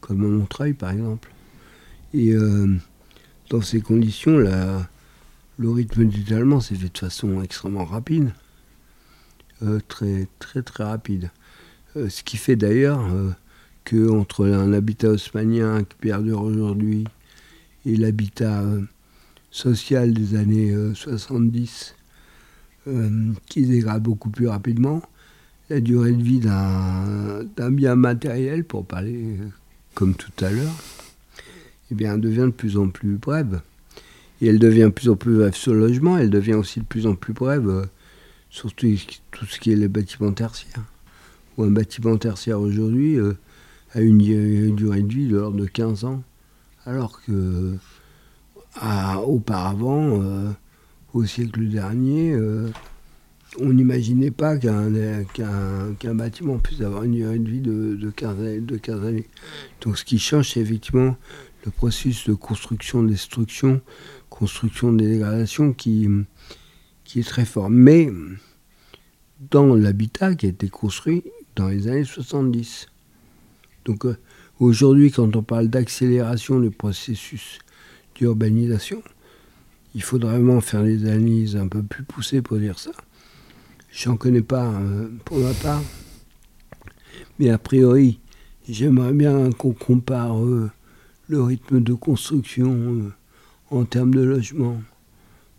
[0.00, 1.30] comme à Montreuil par exemple.
[2.14, 2.76] Et euh,
[3.50, 8.32] dans ces conditions, le rythme d'étalement s'est fait de façon extrêmement rapide,
[9.88, 11.30] très très très rapide.
[11.94, 13.00] ce qui fait d'ailleurs
[13.84, 17.04] que entre un habitat haussmanien qui perdure aujourd'hui
[17.86, 18.64] et l'habitat
[19.50, 21.94] social des années 70
[22.88, 25.02] euh, qui dégrade beaucoup plus rapidement.
[25.68, 29.48] La durée de vie d'un bien matériel, pour parler euh,
[29.94, 30.74] comme tout à l'heure,
[31.90, 33.60] eh bien, devient de plus en plus brève.
[34.40, 36.86] Et elle devient de plus en plus brève sur le logement, elle devient aussi de
[36.86, 37.84] plus en plus brève euh,
[38.48, 40.84] sur tout, ce qui est les bâtiments tertiaires.
[41.58, 43.18] Ou un bâtiment tertiaire aujourd'hui
[43.94, 46.22] a une, durée de vie de l'ordre de 15 ans,
[46.86, 47.74] alors que
[49.26, 50.54] auparavant,
[51.14, 52.68] au siècle dernier, euh,
[53.58, 58.38] on n'imaginait pas qu'un bâtiment puisse avoir une durée de vie de, 15
[59.04, 59.26] années,
[59.80, 61.16] Donc ce qui change, c'est effectivement
[61.64, 63.80] le processus de construction, destruction,
[64.28, 66.08] construction, dégradation qui,
[67.04, 67.70] qui est très fort.
[67.70, 68.08] Mais
[69.50, 71.24] dans l'habitat qui a été construit
[71.56, 72.86] dans les années 70.
[73.84, 74.16] Donc euh,
[74.58, 77.58] aujourd'hui, quand on parle d'accélération du processus
[78.14, 79.02] d'urbanisation,
[79.94, 82.92] il faudrait vraiment faire des analyses un peu plus poussées pour dire ça.
[83.92, 85.82] J'en connais pas euh, pour ma part.
[87.38, 88.20] Mais a priori,
[88.68, 90.70] j'aimerais bien qu'on compare euh,
[91.28, 93.12] le rythme de construction euh,
[93.70, 94.80] en termes de logement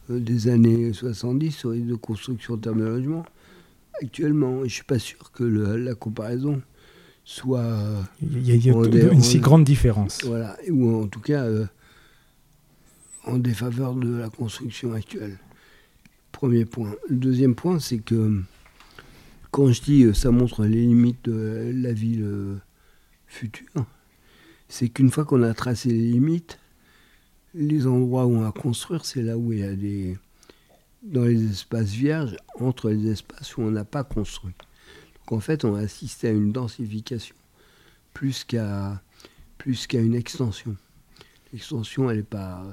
[0.10, 3.26] des années 70 au rythme de construction en termes de logement
[4.02, 4.60] actuellement.
[4.60, 6.62] Je ne suis pas sûr que la comparaison
[7.24, 7.80] soit.
[8.22, 8.74] Il y a,
[9.12, 10.24] une si grande différence.
[10.26, 11.46] Voilà, ou en tout cas
[13.26, 15.38] en défaveur de la construction actuelle.
[16.32, 16.96] Premier point.
[17.10, 18.42] Le deuxième point, c'est que
[19.52, 22.58] quand je dis euh, ça montre les limites de la ville euh,
[23.28, 23.86] future,
[24.70, 26.58] c'est qu'une fois qu'on a tracé les limites,
[27.54, 30.18] les endroits où on va construire, c'est là où il y a des.
[31.04, 34.54] dans les espaces vierges, entre les espaces où on n'a pas construit.
[35.20, 37.36] Donc en fait, on va assister à une densification
[38.14, 39.02] plus qu'à
[39.58, 40.76] plus qu'à une extension.
[41.54, 42.64] L'extension, elle n'est pas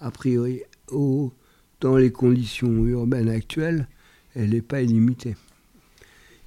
[0.00, 0.62] a priori,
[1.80, 3.86] dans les conditions urbaines actuelles,
[4.34, 5.36] elle n'est pas illimitée.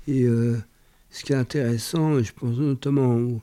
[0.07, 0.57] Et euh,
[1.09, 3.41] ce qui est intéressant, je pense notamment aux,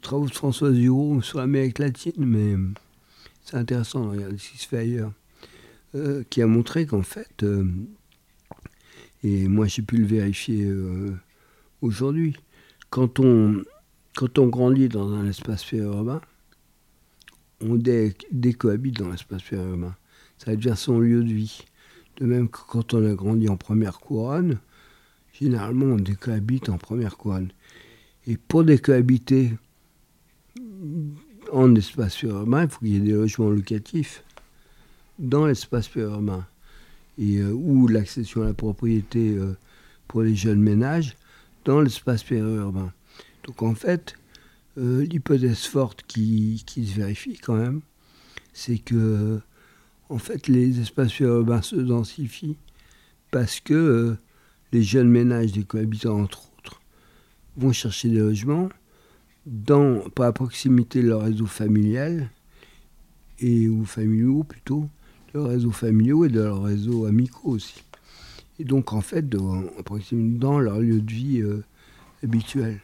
[0.00, 2.54] travaux de François Duro sur l'Amérique latine, mais
[3.44, 5.12] c'est intéressant de regarder ce qui se fait ailleurs,
[5.96, 7.64] euh, qui a montré qu'en fait, euh,
[9.24, 10.72] et moi j'ai pu le vérifier
[11.82, 12.36] aujourd'hui,
[12.90, 13.64] quand on,
[14.14, 16.20] quand on grandit dans un espace urbain,
[17.60, 19.96] on décohabite dans l'espace périurbain.
[20.38, 21.64] Ça devient son lieu de vie.
[22.18, 24.58] De même que quand on a grandi en première couronne,
[25.32, 27.50] généralement on décohabite en première couronne.
[28.26, 29.54] Et pour décohabiter
[31.52, 34.22] en espace urbain, il faut qu'il y ait des logements locatifs.
[35.18, 36.46] dans l'espace périurbain
[37.18, 39.36] et, ou l'accession à la propriété
[40.06, 41.16] pour les jeunes ménages
[41.64, 42.92] dans l'espace périurbain.
[43.44, 44.14] Donc en fait,
[44.78, 47.80] l'hypothèse forte qui, qui, se vérifie quand même,
[48.52, 49.40] c'est que
[50.08, 52.56] en fait les espaces périurbains se densifient
[53.30, 54.16] parce que
[54.72, 56.80] les jeunes ménages des cohabitants entre autres
[57.56, 58.68] vont chercher des logements
[59.46, 62.30] dans, à proximité de leur réseau familial
[63.40, 64.88] et ou familiaux plutôt,
[65.32, 67.82] de leur réseau familiaux et de leur réseau amicaux aussi.
[68.58, 71.64] Et donc en fait, dans leur lieu de vie euh,
[72.22, 72.80] habituel.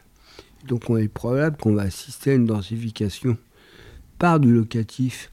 [0.67, 3.37] Donc on est probable qu'on va assister à une densification
[4.17, 5.31] par du locatif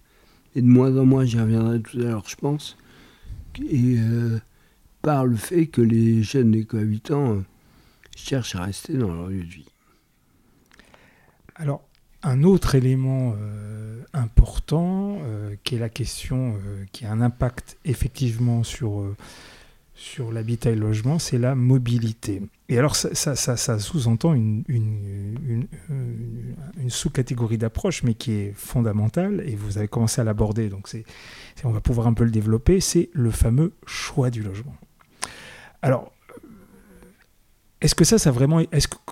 [0.54, 2.76] et de moins en moins, j'y reviendrai tout à l'heure, je pense,
[3.58, 4.38] et euh,
[5.00, 7.44] par le fait que les jeunes des cohabitants euh,
[8.14, 9.68] cherchent à rester dans leur lieu de vie.
[11.54, 11.82] Alors,
[12.22, 15.18] un autre élément euh, important,
[15.64, 16.56] qui est la question,
[16.92, 19.04] qui a un impact effectivement sur,
[19.94, 22.42] sur l'habitat et le logement, c'est la mobilité.
[22.68, 23.36] Et alors ça,
[23.78, 24.64] sous-entend une,
[26.88, 30.88] sous-catégorie d'approche, mais qui est fondamentale, et vous avez commencé à l'aborder, donc
[31.64, 34.74] on va pouvoir un peu le développer, c'est le fameux choix du logement.
[35.82, 36.12] Alors,
[37.82, 38.62] est-ce que ça, ça vraiment,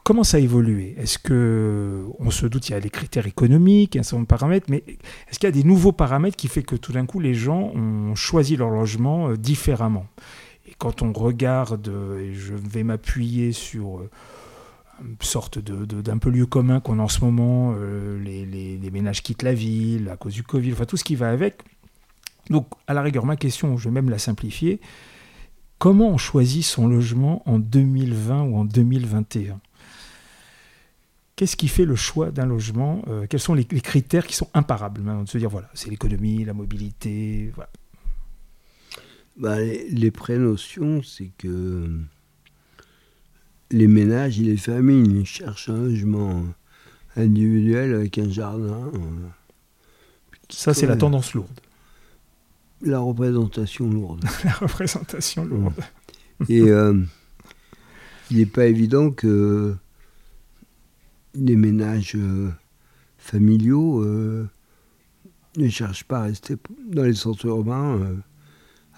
[0.05, 0.95] comment ça a évolué?
[0.97, 4.29] Est-ce que, on se doute, il y a les critères économiques, un certain nombre de
[4.29, 4.85] paramètres, mais
[5.29, 7.73] est-ce qu'il y a des nouveaux paramètres qui font que tout d'un coup, les gens
[7.75, 10.07] ont choisi leur logement euh, différemment?
[10.81, 14.11] Quand on regarde, et je vais m'appuyer sur euh,
[15.03, 19.43] une sorte d'un peu lieu commun qu'on a en ce moment, euh, les, ménages quittent
[19.43, 21.63] la ville à cause du Covid, enfin tout ce qui va avec.
[22.49, 24.81] Donc, à la rigueur, ma question, je vais même la simplifier
[25.79, 29.61] Comment on choisit son logement en 2020 ou en 2021
[31.37, 33.03] Qu'est-ce qui fait le choix d'un logement?
[33.09, 36.53] Euh, Quels sont les, critères qui sont imparables De se dire, voilà, c'est l'économie, la
[36.53, 37.51] mobilité.
[37.55, 37.71] Voilà.
[39.37, 41.89] Bah, les, prénotions, c'est que
[43.71, 46.45] les ménages et les familles cherchent un logement
[47.17, 48.91] individuel avec un jardin.
[48.95, 49.29] Euh,
[50.49, 51.61] Ça, c'est la tendance lourde.
[52.83, 54.25] La représentation lourde.
[54.45, 55.75] la représentation lourde.
[56.49, 57.03] Et euh,
[58.31, 59.77] il n'est pas évident que
[61.35, 62.51] les ménages euh,
[63.19, 64.49] familiaux euh,
[65.57, 66.57] ne cherchent pas à rester
[66.89, 68.01] dans les centres urbains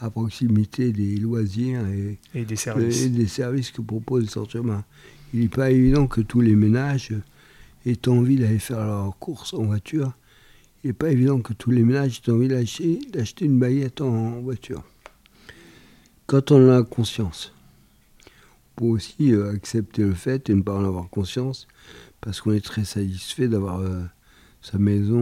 [0.03, 1.83] à proximité des loisirs
[2.35, 3.11] et, des services.
[3.11, 3.83] des services que
[4.27, 4.85] centres urbains.
[5.33, 7.15] Il n'est pas évident que tous les ménages
[7.87, 10.13] aient envie d'aller faire leurs courses en voiture
[10.85, 14.83] il n'est pas évident que tous les ménages aient envie d'acheter une baguette en voiture.
[16.27, 17.53] Quand on en a conscience,
[18.27, 21.69] on peut aussi euh, accepter le fait et ne pas en avoir conscience,
[22.21, 24.03] parce qu'on est très satisfait d'avoir euh,
[24.61, 25.21] sa maison,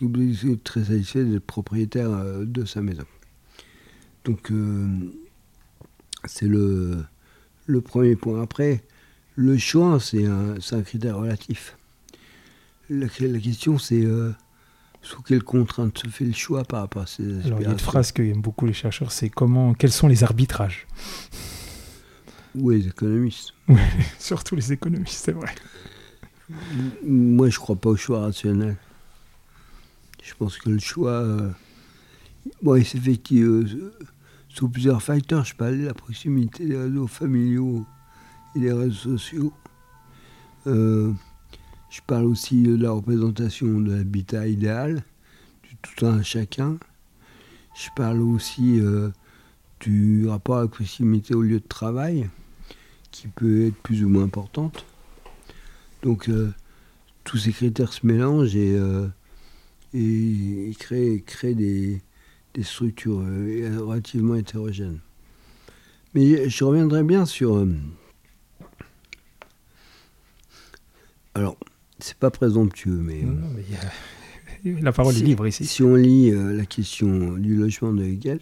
[0.00, 2.10] euh, très satisfait d'être propriétaire
[2.44, 3.06] de sa maison.
[4.26, 4.52] Donc,
[6.26, 7.04] c'est le,
[7.66, 8.42] le premier point.
[8.42, 8.82] Après,
[9.36, 11.76] le choix, c'est un, un critère relatif.
[12.88, 14.32] La, question, c'est euh,
[15.02, 17.72] sous quelles contraintes se fait le choix par rapport à ces Alors, il y a
[17.72, 20.86] une phrase qu'aiment beaucoup les chercheurs, c'est comment, quels sont les arbitrages?
[22.54, 23.52] Ou les économistes.
[23.68, 23.80] Oui,
[24.20, 25.52] surtout les économistes, c'est vrai.
[27.04, 28.76] Moi, je ne crois pas au choix rationnel.
[30.22, 31.10] Je pense que le choix.
[31.10, 31.50] Euh,
[32.62, 33.92] bon, il s'effectue euh,
[34.56, 35.44] sous plusieurs facteurs.
[35.44, 37.84] Je parlais de la proximité des réseaux familiaux
[38.54, 39.52] et des réseaux sociaux.
[40.66, 41.12] Euh,
[41.90, 45.02] je parle aussi de la représentation de l'habitat idéal,
[45.62, 46.78] du tout un chacun.
[47.74, 49.10] Je parle aussi euh,
[49.80, 52.30] du rapport à la proximité au lieu de travail,
[53.10, 54.86] qui peut être plus ou moins importante.
[56.02, 56.52] Donc euh,
[57.24, 59.08] tous ces critères se mélangent et, euh,
[60.78, 62.00] créent, des,
[62.62, 65.00] structures relativement hétérogènes.
[66.14, 67.66] Mais je reviendrai bien sur...
[71.34, 71.58] alors,
[71.98, 73.22] c'est pas présomptueux, mais.
[74.80, 75.64] La parole est libre ici.
[75.64, 78.40] Si on lit euh, la question du logement de Hegel.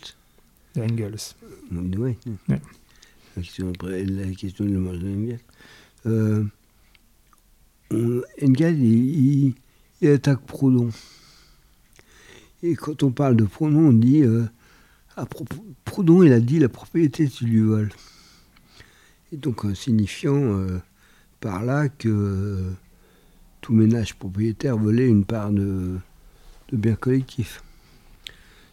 [0.79, 1.35] Engels.
[1.99, 2.17] oui.
[2.49, 2.59] La,
[3.43, 5.37] question, la question du logement de.
[6.07, 6.45] Euh,
[8.43, 9.55] Engels, il,
[10.09, 10.89] attaque Proudhon.
[12.67, 14.23] Et quand on parle de Proudhon, on dit.
[14.23, 14.47] Euh,
[15.85, 17.91] Proudhon, il a dit la propriété, c'est du vol.
[19.33, 20.67] Et donc, signifiant
[21.41, 22.73] par là que
[23.61, 25.99] tout ménage propriétaire volait une part de,
[26.71, 27.63] de biens collectifs.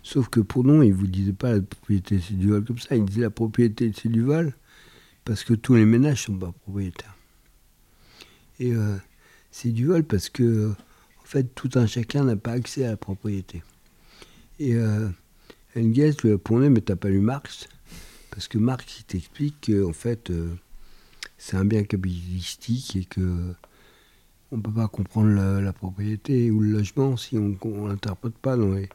[0.03, 2.95] Sauf que nous, il ne vous disait pas la propriété c'est du vol comme ça,
[2.95, 4.53] il disait la propriété c'est du vol
[5.25, 7.15] parce que tous les ménages ne sont pas propriétaires.
[8.59, 8.95] Et euh,
[9.51, 12.97] c'est du vol parce que, en fait, tout un chacun n'a pas accès à la
[12.97, 13.63] propriété.
[14.61, 15.09] Et euh,
[15.75, 17.67] Engels lui répondait Mais t'as pas lu Marx?
[18.29, 20.53] Parce que Marx, il t'explique qu'en fait, euh,
[21.39, 23.55] c'est un bien capitalistique et que
[24.51, 25.31] on ne peut pas comprendre
[25.61, 28.89] la, propriété ou le logement si on ne l'interprète pas dans les,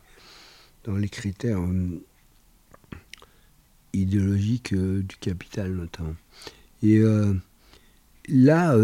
[0.84, 2.00] dans les critères euh,
[3.92, 6.14] idéologiques du capital notamment.
[6.82, 7.00] Et
[8.28, 8.76] là,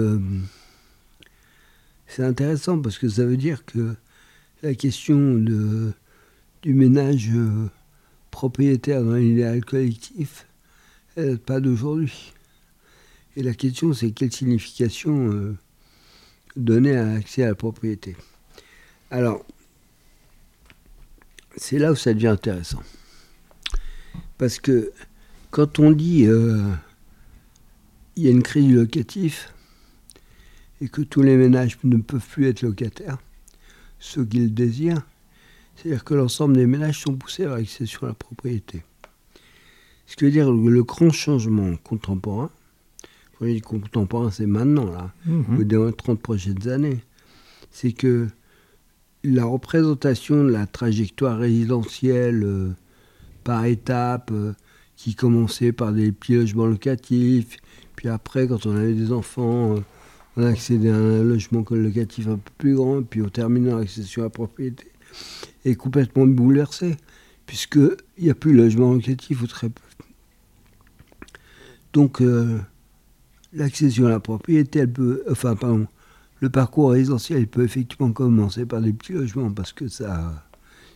[2.06, 3.94] c'est intéressant parce que ça veut dire que
[4.62, 5.92] la question de,
[6.62, 7.68] du ménage euh,
[8.30, 10.46] propriétaire dans l'idéal collectif,
[11.16, 12.32] elle n'est pas d'aujourd'hui.
[13.36, 15.56] Et la question, c'est quelle signification euh,
[16.56, 18.16] donner à l'accès à la propriété.
[19.10, 19.44] Alors,
[21.56, 22.82] c'est là où ça devient intéressant.
[24.38, 24.92] Parce que
[25.50, 26.72] quand on dit euh,
[28.16, 29.52] il y a une crise du locatif
[30.80, 33.18] et que tous les ménages ne peuvent plus être locataires,
[33.98, 35.02] ceux qui le désirent,
[35.82, 38.82] c'est-à-dire que l'ensemble des ménages sont poussés à l'accession à la propriété.
[40.06, 42.50] Ce qui veut dire que le grand changement contemporain,
[43.38, 45.64] quand je dis contemporain, c'est maintenant, là, mmh.
[45.64, 47.00] dans les 30 prochaines années,
[47.70, 48.28] c'est que
[49.24, 52.70] la représentation de la trajectoire résidentielle euh,
[53.42, 54.52] par étapes, euh,
[54.96, 57.56] qui commençait par des petits logements locatifs,
[57.96, 59.80] puis après, quand on avait des enfants, euh,
[60.36, 64.22] on a accédé à un logement locatif un peu plus grand, puis on termine l'accession
[64.22, 64.91] à la propriété,
[65.64, 66.96] est complètement bouleversé,
[67.46, 69.82] puisqu'il n'y a plus de logement locatif ou très peu.
[71.92, 72.58] Donc, euh,
[73.52, 75.86] l'accession à la propriété, elle peut, enfin, pardon,
[76.40, 80.44] le parcours résidentiel, peut effectivement commencer par des petits logements, parce que ça,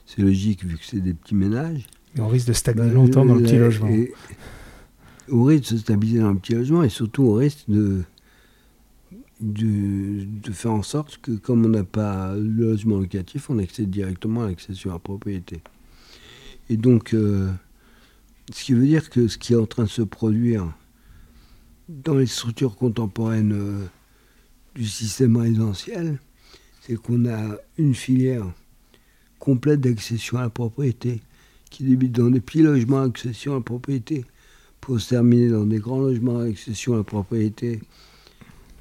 [0.06, 1.86] c'est logique vu que c'est des petits ménages.
[2.16, 3.90] Et on risque de stagner longtemps dans le petit logement.
[5.28, 8.02] au risque de se stabiliser dans le petit logement, et surtout au risque de
[9.40, 14.44] de, faire en sorte que, comme on n'a pas le logement locatif, on accède directement
[14.44, 15.60] à l'accession à la propriété.
[16.70, 17.50] Et donc, euh,
[18.52, 20.72] ce qui veut dire que ce qui est en train de se produire
[21.88, 23.86] dans les structures contemporaines euh,
[24.74, 26.18] du système résidentiel,
[26.80, 28.44] c'est qu'on a une filière
[29.38, 31.20] complète d'accession à la propriété
[31.70, 34.24] qui débute dans des petits logements d'accession à la propriété
[34.80, 37.80] pour se terminer dans des grands logements d'accession à la propriété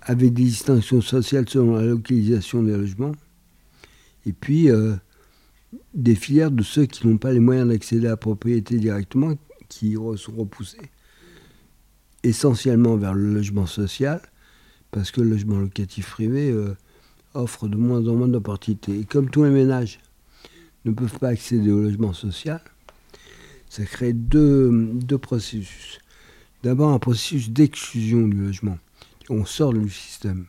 [0.06, 3.14] avec des distinctions sociales selon la localisation des logements,
[4.26, 4.96] et puis euh,
[5.94, 9.34] des filières de ceux qui n'ont pas les moyens d'accéder à la propriété directement,
[9.68, 10.92] qui sont repoussés
[12.24, 14.22] essentiellement vers le logement social,
[14.92, 16.76] parce que le logement locatif privé euh,
[17.34, 19.00] offre de moins en moins d'opportunités.
[19.00, 20.00] Et comme tous les ménages
[20.86, 22.62] ne peuvent pas accéder au logement social,
[23.70, 26.00] ça crée deux, deux processus.
[26.64, 28.78] D'abord un processus d'exclusion du logement
[29.30, 30.46] on sort du système.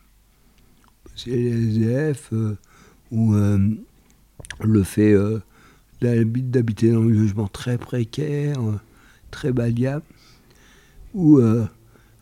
[1.15, 2.57] C'est les SDF euh,
[3.11, 3.59] ou euh,
[4.63, 5.41] le fait euh,
[6.01, 8.59] d'habiter dans un logement très précaire,
[9.31, 9.69] très bas
[11.15, 11.41] ou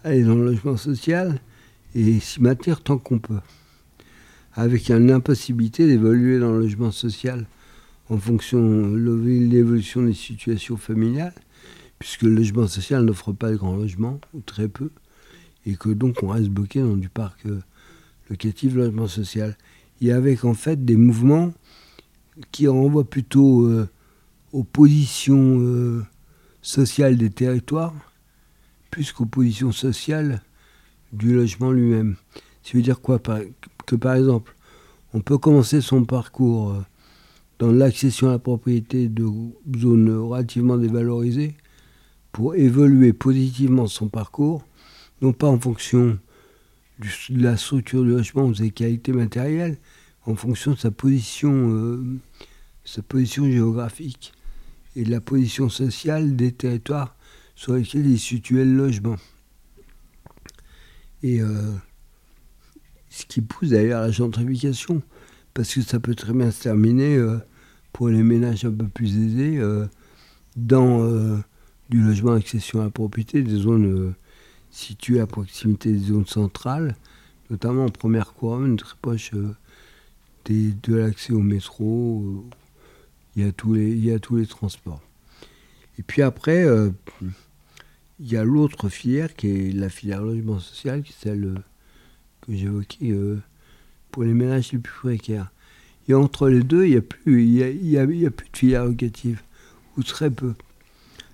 [0.05, 1.41] aller dans le logement social
[1.97, 3.41] et s'y maintenir tant qu'on peut,
[4.53, 7.47] avec une impossibilité d'évoluer dans le logement social
[8.11, 11.35] en fonction de l'évolution des situations familiales,
[11.99, 14.91] puisque le logement social n'offre pas de grand logement, ou très peu
[15.67, 17.61] et que donc on reste bloqué dans du parc euh,
[18.31, 19.57] locatif logement social.
[20.01, 21.53] Et avec en fait des mouvements
[22.51, 23.89] qui renvoient plutôt euh,
[24.53, 26.05] aux positions euh,
[26.62, 27.95] sociales des territoires
[28.91, 30.43] plus qu'aux positions sociales
[31.12, 32.17] du logement lui-même.
[32.62, 33.21] Ça veut dire quoi
[33.87, 34.55] Que par exemple,
[35.12, 36.77] on peut commencer son parcours
[37.59, 39.27] dans l'accession à la propriété de
[39.77, 41.57] zones relativement dévalorisées
[42.31, 44.65] pour évoluer positivement son parcours
[45.25, 46.18] non pas en fonction
[46.99, 49.79] de la structure du logement ou de ses qualités matérielles,
[50.27, 52.05] en fonction de sa position, euh,
[52.85, 54.35] sa position géographique
[54.97, 57.16] et de la position sociale des territoires
[57.55, 59.16] sur lesquels est situé le logement.
[61.22, 61.72] Et euh,
[63.09, 65.03] ce qui pousse d'ailleurs la gentrification,
[65.55, 67.39] parce que ça peut très bien se terminer euh,
[67.95, 69.59] pour les ménages un peu plus aisés
[70.57, 71.39] dans
[71.89, 74.14] du logement accession à la propriété, des zones
[74.75, 76.97] situé à proximité des zones centrales,
[77.49, 79.55] notamment en première couronne, très proche euh,
[80.47, 82.25] de l'accès au métro.
[82.27, 82.57] Euh,
[83.37, 85.01] il, y a tous les, y a transports.
[85.99, 86.91] Et puis après, euh,
[88.18, 91.62] il y a l'autre filière qui est la filière logement social, qui est celle
[92.41, 93.14] que j'évoquais
[94.11, 95.51] pour les ménages les plus précaires.
[96.09, 98.85] Et entre les deux, il n'y a, plus, il y a, a plus de filière
[98.85, 99.41] locative,
[99.97, 100.55] ou très peu.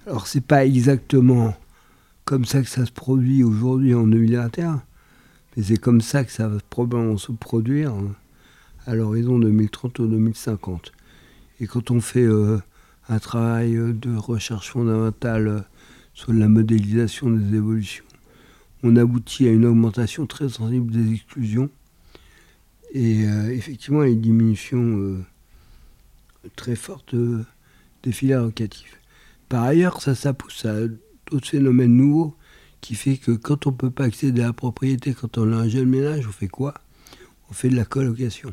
[0.06, 1.54] Alors, c'est pas exactement
[2.30, 4.84] comme ça que ça se produit aujourd'hui en 2021,
[5.56, 8.14] mais c'est comme ça que ça va probablement se produire hein,
[8.86, 10.92] à l'horizon 2030 ou 2050.
[11.58, 12.60] Et quand on fait euh,
[13.08, 15.64] un travail de recherche fondamentale
[16.14, 18.04] sur la modélisation des évolutions.
[18.84, 21.68] On aboutit à une augmentation très sensible des exclusions
[22.92, 25.16] et effectivement à une diminution
[26.54, 27.16] très forte
[28.04, 28.98] des filières locatives.
[29.48, 30.76] Par ailleurs, ça, ça pousse à
[31.30, 32.34] d'autres phénomènes nouveaux
[32.80, 35.56] qui fait que quand on ne peut pas accéder à la propriété, quand on a
[35.56, 36.74] un jeune ménage, on fait quoi?
[37.50, 38.52] On fait de la colocation.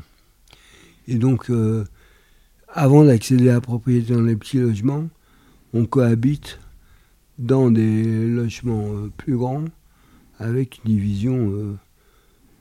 [1.06, 1.84] Et donc, euh,
[2.68, 5.08] avant d'accéder à la propriété dans les petits logements,
[5.72, 6.58] on cohabite
[7.38, 9.64] dans des logements euh, plus grands
[10.38, 11.76] avec une division euh,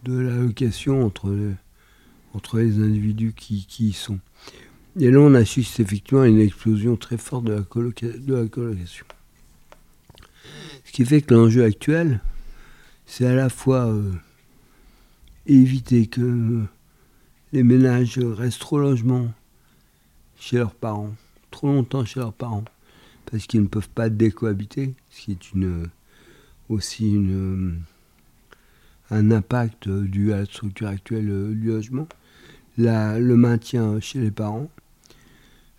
[0.04, 4.20] de la location entre les, individus qui, qui y sont.
[5.00, 9.06] Et là, on assiste effectivement à une explosion très forte de la, de la colocation.
[10.98, 12.22] Ce qui fait que l'enjeu actuel,
[13.06, 14.14] c'est à la fois euh,
[15.46, 16.64] éviter que
[17.54, 19.32] les ménages restent trop logement
[20.40, 21.14] chez leurs parents,
[21.52, 22.66] trop longtemps chez leurs parents,
[23.30, 25.88] parce qu'ils ne peuvent pas décohabiter, ce qui est une,
[26.68, 27.80] aussi une,
[29.12, 31.28] un impact dû à la structure actuelle
[31.60, 32.08] du logement.
[32.80, 34.72] le maintien chez les parents,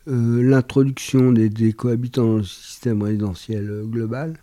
[0.07, 4.39] euh, l'introduction des, des, cohabitants dans le système résidentiel euh, global,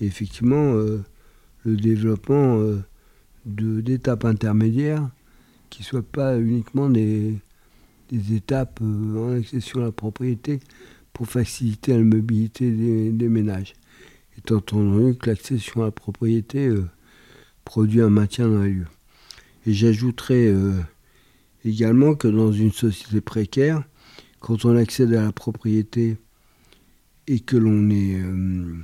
[0.00, 1.02] et effectivement euh,
[1.64, 2.62] le développement
[3.44, 5.08] d'étapes intermédiaires
[5.70, 7.38] qui ne soient pas uniquement des,
[8.12, 10.60] étapes en accession à la propriété
[11.12, 13.74] pour faciliter la mobilité des, ménages.
[14.38, 16.72] Étant entendu que l'accession à la propriété
[17.64, 18.86] produit un maintien dans les lieux.
[19.66, 20.54] Et j'ajouterais
[21.64, 23.82] également que dans une société précaire,
[24.40, 26.16] quand on accède à la propriété
[27.26, 28.76] et que l'on est euh,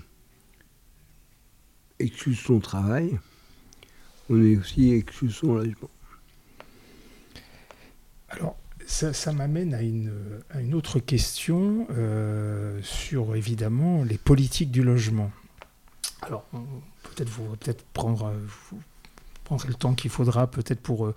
[2.35, 3.19] son travail,
[4.31, 5.91] on est aussi son logement.
[8.29, 10.13] Alors, ça, m'amène à une,
[10.59, 15.31] une, autre question euh, sur évidemment les politiques du logement.
[16.23, 16.47] Alors,
[17.03, 18.33] peut-être vous peut-être prendre,
[18.71, 18.81] vous
[19.45, 21.13] prendrez le temps qu'il faudra peut-être pour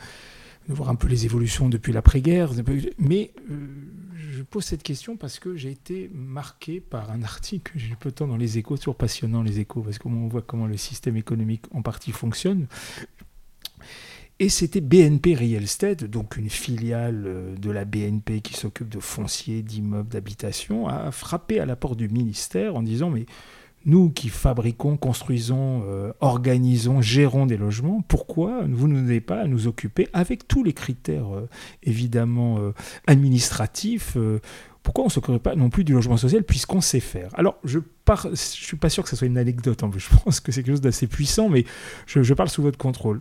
[0.70, 2.52] euh, voir un peu les évolutions depuis l'après-guerre.
[2.98, 3.68] Mais euh,
[4.16, 8.16] je pose cette question parce que j'ai été marqué par un article j'ai peu de
[8.16, 11.64] temps dans les échos, toujours passionnant les échos, parce qu'on voit comment le système économique
[11.74, 12.68] en partie fonctionne.
[14.40, 19.00] Et c'était BNP Real Estate, donc une filiale euh, de la BNP qui s'occupe de
[19.00, 23.26] fonciers, d'immeubles, d'habitation, a frappé à la porte du ministère en disant mais
[23.86, 29.68] nous qui fabriquons, construisons, euh, organisons, gérons des logements, pourquoi vous n'avez pas à nous
[29.68, 31.48] occuper avec tous les critères euh,
[31.84, 32.74] évidemment euh,
[33.08, 34.18] administratifs
[34.86, 37.32] pourquoi on ne s'occuperait pas non plus du logement social puisqu'on sait faire?
[37.34, 40.00] Alors, je ne suis pas sûr que ce soit une anecdote, en plus.
[40.00, 41.66] je pense que c'est quelque chose d'assez puissant, mais
[42.06, 43.20] je, parle sous votre contrôle.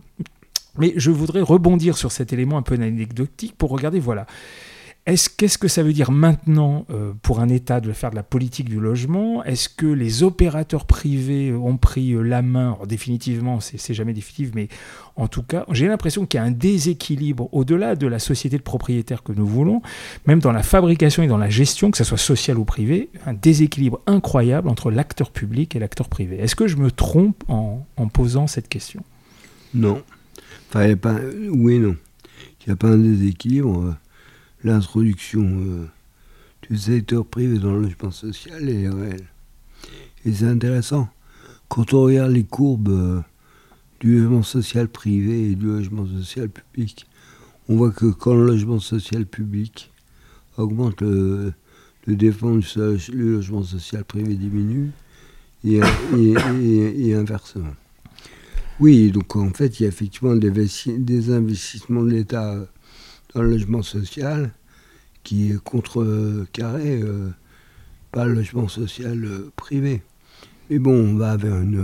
[0.77, 4.27] Mais je voudrais rebondir sur cet élément un peu anecdotique pour regarder, voilà,
[5.05, 8.67] Qu'est-ce que ça veut dire maintenant euh, pour un État de faire de la politique
[8.67, 9.43] du logement?
[9.43, 12.75] Est-ce que les opérateurs privés ont pris euh, la main?
[12.87, 14.67] Définitivement, c'est jamais définitif, mais
[15.15, 18.63] en tout cas, j'ai l'impression qu'il y a un déséquilibre au-delà de la société de
[18.63, 19.83] propriétaires que nous voulons,
[20.25, 23.35] même dans la fabrication et dans la gestion, que ce soit social ou privé, un
[23.35, 26.39] déséquilibre incroyable entre l'acteur public et l'acteur privé.
[26.39, 29.03] Est-ce que je me trompe en, posant cette question?
[29.75, 30.01] Non.
[30.69, 31.19] Enfin, pas,
[31.51, 31.95] oui non.
[32.61, 33.95] Il n'y a pas un déséquilibre euh,
[34.65, 35.87] l'introduction euh,
[36.67, 39.27] du secteur privé dans le logement social est réelle.
[40.25, 41.07] Et c'est intéressant.
[41.69, 43.21] Quand on regarde les courbes euh,
[43.99, 47.05] du logement social privé et du logement social public,
[47.69, 49.91] on voit que quand le logement social public
[50.57, 51.53] augmente, le,
[52.07, 54.91] le défense du logement social privé diminue,
[55.63, 57.73] et, inversement.
[58.79, 62.67] Oui, donc en fait, il y a effectivement des investissements de l'État
[63.35, 64.51] dans le logement social
[65.23, 67.29] qui est contrecarré euh,
[68.11, 70.01] par le logement social euh, privé.
[70.69, 71.79] Mais bon, on va vers une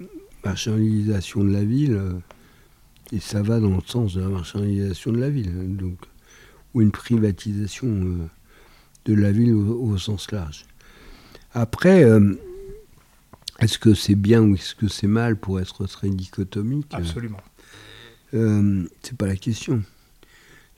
[0.00, 0.06] euh,
[0.44, 2.00] marchandisation de la ville,
[3.12, 5.98] et ça va dans le sens de la marchandisation de la ville, donc,
[6.72, 8.28] ou une privatisation
[9.06, 10.64] de la ville au, sens large.
[11.52, 12.06] Après,
[13.60, 16.88] est-ce que c'est bien ou est-ce que c'est mal pour être très dichotomique?
[16.92, 17.40] Absolument.
[18.34, 19.82] Euh, c'est pas la question.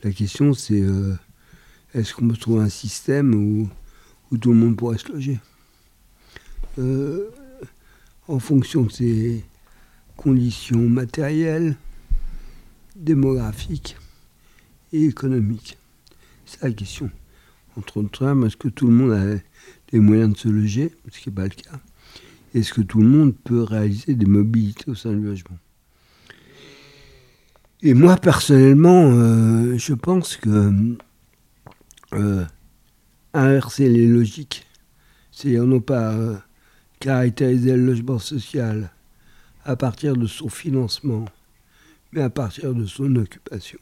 [0.03, 1.15] La question, c'est euh,
[1.95, 3.69] est-ce qu'on peut trouver un système où,
[4.39, 5.41] tout le monde pourrait se loger?
[6.79, 7.31] Euh,
[8.29, 9.45] En fonction de ses
[10.17, 11.77] conditions matérielles,
[12.95, 13.97] démographiques
[14.93, 15.79] et économiques.
[16.45, 17.11] C'est la question.
[17.77, 19.41] Entre autres, est-ce que tout le monde a
[19.93, 21.81] les moyens de se loger, ce qui n'est pas le cas
[22.55, 25.59] Est-ce que tout le monde peut réaliser des mobilités au sein du logement?
[27.83, 30.73] Et moi, personnellement, euh, je pense que
[32.13, 32.45] euh,
[33.35, 34.67] inverser les logiques,
[35.31, 36.37] c'est-à-dire non pas euh,
[37.01, 38.91] caractériser le logement social
[39.65, 41.27] à partir de son financement,
[42.13, 43.79] mais à partir de son occupation.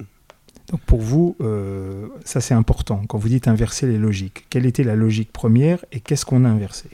[0.70, 3.04] Donc pour vous, euh, ça c'est important.
[3.06, 6.48] Quand vous dites inverser les logiques, quelle était la logique première et qu'est-ce qu'on a
[6.48, 6.88] inversé?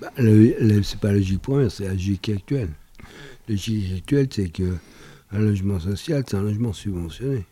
[0.00, 2.68] Bah, C'est pas la logique première, c'est la logique actuelle.
[3.48, 4.76] La logique actuelle, c'est que
[5.32, 7.44] un logement social, c'est un logement subventionné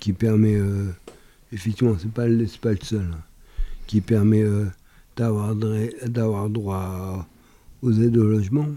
[0.00, 0.90] qui permet, euh,
[1.52, 2.26] effectivement, c'est pas,
[2.60, 3.22] pas le seul, hein,
[3.86, 4.66] qui permet euh,
[5.16, 5.54] d'avoir
[6.50, 7.26] droit
[7.82, 8.68] aux aides au logement,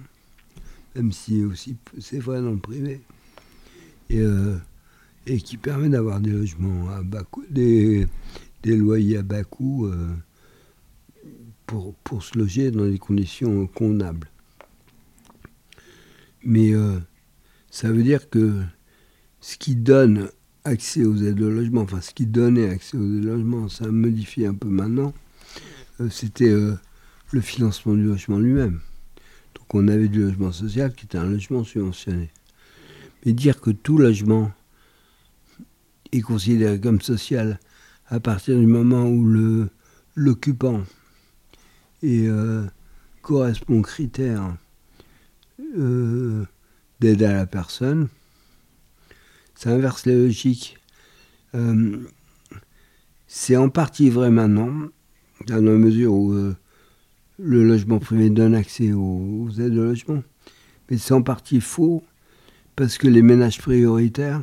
[0.95, 3.01] même si aussi c'est vrai dans le privé.
[4.09, 4.23] Et
[5.27, 8.07] et qui permet d'avoir des logements à bas coût, des,
[8.63, 10.09] loyers à bas coût euh,
[11.65, 14.29] pour, pour se loger dans des conditions convenables.
[16.43, 16.99] Mais euh,
[17.69, 18.61] ça veut dire que
[19.41, 20.29] ce qui donne
[20.63, 23.85] accès aux aides au logement, enfin ce qui donnait accès aux aides au logement, ça
[23.85, 25.13] a modifié un peu maintenant,
[25.99, 26.53] euh, c'était
[27.31, 28.79] le financement du logement lui-même.
[29.55, 32.29] Donc on avait du logement social qui était un logement subventionné.
[33.25, 34.51] Mais dire que tout logement
[36.11, 37.59] est considéré comme social
[38.07, 39.25] à partir du moment où
[40.15, 40.83] l'occupant
[42.03, 42.65] euh,
[43.21, 44.55] correspond aux critères
[45.77, 46.45] euh,
[46.99, 48.07] d'aide à la personne.
[49.55, 50.77] Ça inverse la logique.
[51.55, 51.97] Euh,
[53.27, 54.71] c'est en partie vrai maintenant,
[55.47, 56.33] dans la mesure où
[57.39, 60.23] le logement privé donne accès aux, aides de logement.
[60.89, 62.03] Mais c'est en partie faux,
[62.75, 64.41] parce que les ménages prioritaires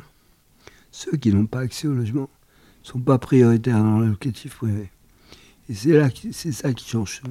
[0.95, 2.29] ceux qui n'ont pas accès au logement
[2.81, 4.89] ne sont pas prioritaires dans le locatif privé.
[5.67, 7.21] Et c'est là, c'est ça qui change.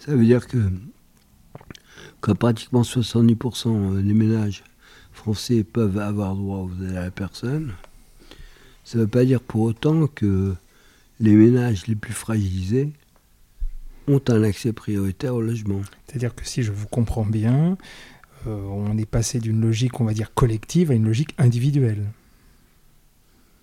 [0.00, 0.58] Ça veut dire que
[2.20, 4.64] quand pratiquement 70% des ménages
[5.12, 7.72] français peuvent avoir droit aux aides à la personne,
[8.84, 10.54] ça ne veut pas dire pour autant que
[11.20, 12.90] les ménages les plus fragilisés
[14.08, 15.80] ont un accès prioritaire au logement.
[16.06, 17.76] C'est-à-dire que si je vous comprends bien,
[18.46, 22.06] euh, on est passé d'une logique, on va dire, collective à une logique individuelle.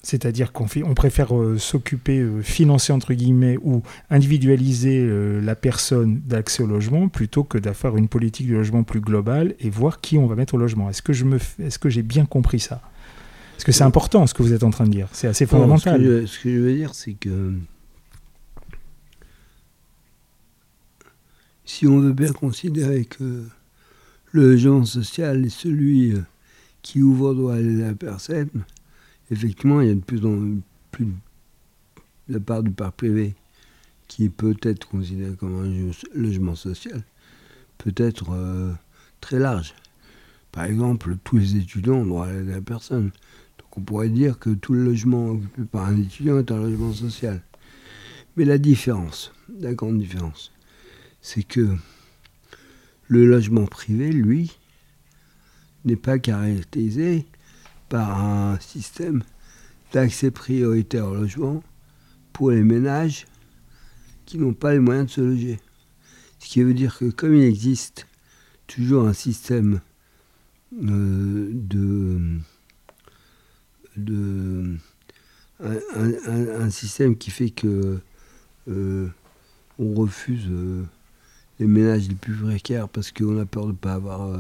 [0.04, 6.22] C'est-à-dire qu'on on préfère euh, s'occuper, euh, financer entre guillemets ou individualiser euh, la personne
[6.26, 10.18] d'accès au logement plutôt que d'avoir une politique de logement plus globale et voir qui
[10.18, 10.90] on va mettre au logement.
[10.90, 12.82] Est-ce que je me, est-ce que j'ai bien compris ça?
[13.58, 16.00] Est-ce que c'est important ce que vous êtes en train de dire C'est assez fondamental.
[16.00, 17.54] ce, que je, ce, que je, veux dire, c'est que
[21.66, 23.44] si on veut bien considérer que
[24.32, 26.14] le logement social est celui
[26.84, 28.64] qui ouvre droit à la personne
[29.32, 30.60] effectivement, il y a de plus en
[30.92, 33.36] plus de la part du parc privé
[34.08, 37.04] qui peut être considéré comme un logement social,
[37.78, 38.74] peut être euh,
[39.22, 39.74] très large.
[40.52, 43.12] Par exemple, tous les étudiants ont droit à la personne.
[43.58, 46.94] Donc on pourrait dire que tout le logement occupé par un étudiant est un logement
[46.94, 47.42] social.
[48.38, 50.54] Mais la différence, la grande différence,
[51.22, 51.76] c'est que
[53.08, 54.58] le logement privé, lui,
[55.86, 57.26] n'est pas caractérisé
[57.90, 59.24] par un système
[59.94, 61.64] d'accès prioritaire au logement
[62.34, 63.26] pour les ménages
[64.26, 65.60] qui n'ont pas les moyens de se loger.
[66.40, 68.08] Ce qui veut dire que comme il existe
[68.68, 69.80] toujours un système
[70.84, 72.40] euh, de,
[73.96, 74.78] de
[75.60, 78.00] un, système qui fait que
[78.68, 79.08] euh,
[79.80, 80.84] on refuse euh,
[81.60, 84.38] les ménages les plus précaires parce qu'on a peur de ne pas avoir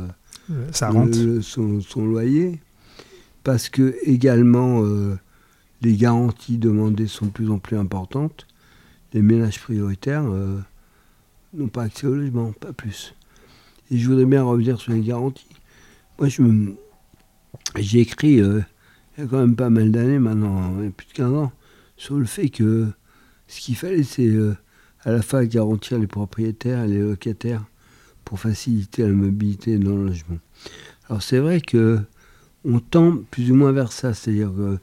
[0.73, 0.91] Ça
[1.41, 2.59] son, son, loyer
[3.43, 5.17] parce que également euh,
[5.81, 8.47] les garanties demandées sont de plus en plus importantes.
[9.13, 10.59] Les ménages prioritaires euh,
[11.53, 13.15] n'ont pas accès au logement, pas plus.
[13.89, 15.47] Et je voudrais bien revenir sur les garanties.
[16.19, 16.27] Moi,
[17.75, 18.61] j'ai écrit euh,
[19.17, 21.51] il y a quand même pas mal d'années maintenant, plus de 15 ans,
[21.95, 22.87] sur le fait que
[23.47, 24.29] ce qu'il fallait, c'est
[25.03, 27.63] à la fois garantir les propriétaires et les locataires
[28.25, 30.37] pour faciliter la mobilité dans le logement.
[31.09, 32.01] Alors c'est vrai que
[32.67, 34.77] on tend plus ou moins vers ça, c'est-à-dire que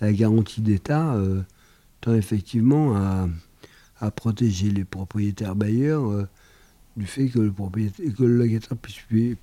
[0.00, 1.42] la garantie d'État euh,
[2.00, 3.28] tend effectivement à,
[4.10, 6.28] protéger les propriétaires bailleurs euh,
[6.96, 8.98] du fait que le, propriétaire, que le locataire puisse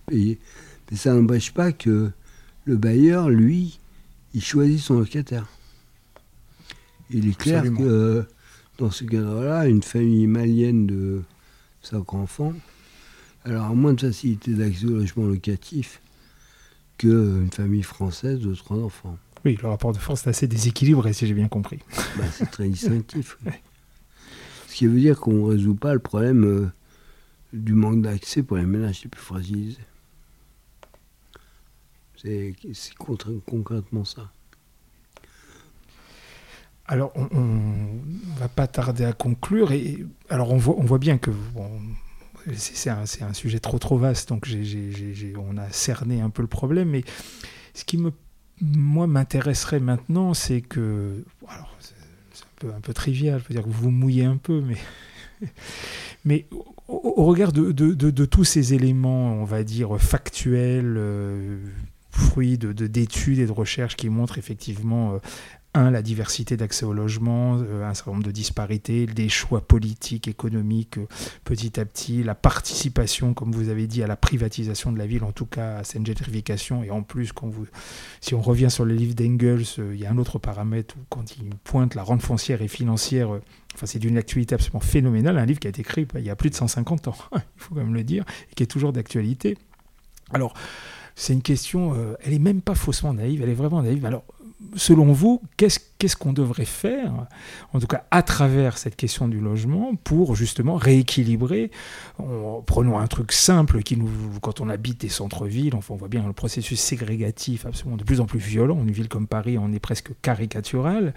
[0.08, 0.40] payer.
[0.90, 2.12] Mais ça n'empêche pas que
[2.66, 3.80] le bailleur, lui,
[4.34, 5.48] il choisit son locataire.
[7.10, 8.26] Il est clair que
[8.78, 11.22] dans ce cadre-là, une famille malienne de
[11.82, 12.54] 5 enfants,
[13.46, 16.02] alors à moins de facilité d'accès au logement locatif,
[16.98, 19.18] qu'une famille française de trois enfants.
[19.44, 21.80] Oui, le rapport de force est assez déséquilibré, si j'ai bien compris.
[22.18, 23.38] Bah, c'est très distinctif.
[24.68, 26.72] Ce qui veut dire qu'on ne résout pas le problème euh,
[27.54, 29.78] du manque d'accès pour les ménages les plus fragilisés.
[32.24, 32.56] C'est
[33.46, 34.32] concrètement ça.
[36.88, 39.72] Alors, on, ne va pas tarder à conclure.
[39.72, 41.32] Et alors, on voit, on voit bien que
[42.54, 44.48] c'est un, sujet trop trop vaste, donc
[45.38, 46.90] on a cerné un peu le problème.
[46.90, 47.04] Mais
[47.74, 48.00] ce qui
[48.62, 53.70] m'intéresserait maintenant, c'est que, alors, c'est un peu, un peu trivial, je veux dire que
[53.70, 54.64] vous vous mouillez un peu,
[56.24, 56.46] mais,
[56.88, 61.58] au, regard de, tous ces éléments, on va dire factuels, euh,
[62.12, 65.18] fruits d'études et de recherches qui montrent effectivement euh,
[65.76, 70.98] la diversité d'accès au logement, euh, un certain nombre de disparités, des choix politiques, économiques,
[70.98, 71.08] euh,
[71.44, 75.24] petit à petit, la participation, comme vous avez dit, à la privatisation de la ville,
[75.24, 76.84] en tout cas à cette gentrification.
[76.84, 77.66] Et en plus, quand vous,
[78.22, 81.02] si on revient sur le livre d'Engels, euh, il y a un autre paramètre où,
[81.10, 83.30] quand il pointe la rente foncière et financière,
[83.74, 86.36] enfin, c'est d'une actualité absolument phénoménale, un livre qui a été écrit il y a
[86.36, 89.58] plus de 150 ans, il faut quand même le dire, et qui est toujours d'actualité.
[90.32, 90.54] Alors,
[91.16, 94.06] c'est une question, elle est même pas faussement naïve, elle est vraiment naïve.
[94.06, 94.26] Alors,
[94.76, 97.12] selon vous, qu'est-ce qu'on devrait faire,
[97.74, 101.72] en tout cas à travers cette question du logement, pour justement rééquilibrer
[102.66, 104.10] Prenons un truc simple qui nous,
[104.42, 108.26] quand on habite des centres-villes, on voit bien le processus ségrégatif absolument de plus en
[108.26, 108.78] plus violent.
[108.82, 111.14] Une ville comme Paris, on est presque caricatural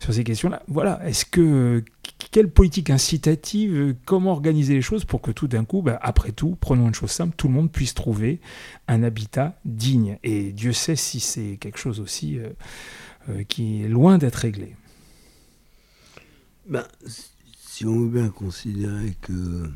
[0.00, 0.62] sur ces questions-là.
[0.68, 1.84] Voilà, est-ce que
[2.30, 6.56] quelle politique incitative, comment organiser les choses pour que tout d'un coup, bah, après tout,
[6.60, 8.40] prenons une chose simple, tout le monde puisse trouver
[8.88, 10.18] un habitat digne.
[10.22, 12.50] Et Dieu sait si c'est quelque chose aussi euh,
[13.28, 14.76] euh, qui est loin d'être réglé.
[16.68, 16.84] Ben,
[17.58, 19.68] si on veut bien considérer que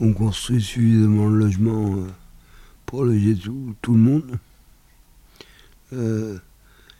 [0.00, 2.08] on construit suffisamment de logements euh,
[2.86, 4.38] pour loger tout, tout le monde,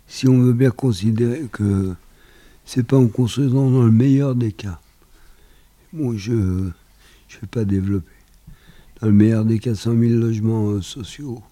[0.06, 1.94] si on veut bien considérer que
[2.64, 4.80] c'est pas en construisant dans le meilleur des cas.
[5.92, 6.70] Bon, je ne
[7.40, 8.12] vais pas développer.
[9.00, 11.42] Dans le meilleur des cas, 100 000 logements euh, sociaux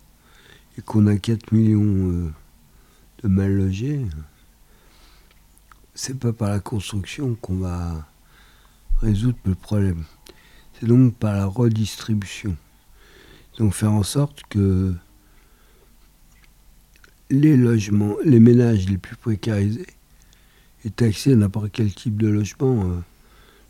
[0.76, 2.30] et qu'on a 4 millions euh,
[3.22, 4.04] de mal logés,
[5.94, 8.06] c'est pas par la construction qu'on va
[9.00, 10.04] résoudre le problème.
[10.78, 12.56] C'est donc par la redistribution.
[13.58, 14.94] Donc faire en sorte que
[17.30, 19.97] les logements, les ménages les plus précarisés
[20.84, 23.00] est accès n'importe quel type de logement euh,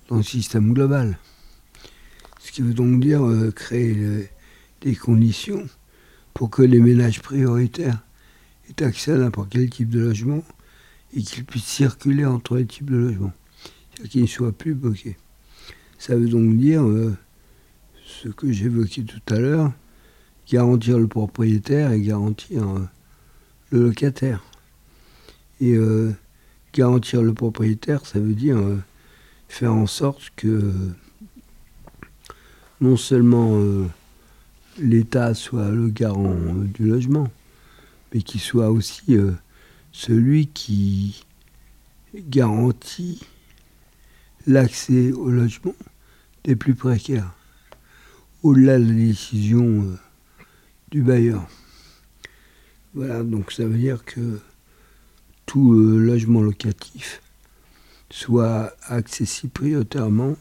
[0.08, 1.18] dans le système global.
[2.40, 4.28] Ce qui veut donc dire euh, créer
[4.80, 5.66] des conditions
[6.34, 8.02] pour que les ménages prioritaires
[8.68, 10.44] aient accès à n'importe quel type de logement
[11.14, 13.32] et qu'ils puissent circuler entre les types de logements,
[13.94, 15.16] c'est-à-dire qu'ils ne soient plus bloqués.
[15.98, 17.16] Ça veut donc dire euh,
[18.04, 19.72] ce que j'évoquais tout à l'heure,
[20.50, 22.64] garantir le propriétaire et garantir
[23.70, 24.42] le locataire.
[25.60, 25.76] Et
[26.72, 28.78] garantir le propriétaire, ça veut dire euh,
[29.48, 30.72] faire en sorte que
[32.80, 33.86] non seulement euh,
[34.78, 37.28] l'État soit le garant euh, du logement,
[38.12, 39.18] mais qu'il soit aussi
[39.92, 41.24] celui qui
[42.14, 43.20] garantit
[44.46, 45.74] l'accès au logement
[46.44, 47.34] des plus précaires,
[48.42, 49.84] au-delà de la décision
[50.90, 51.46] du bailleur.
[52.94, 54.40] Voilà, donc ça veut dire que
[55.48, 57.22] tout euh, logement locatif
[58.10, 60.36] soit accessible prioritairement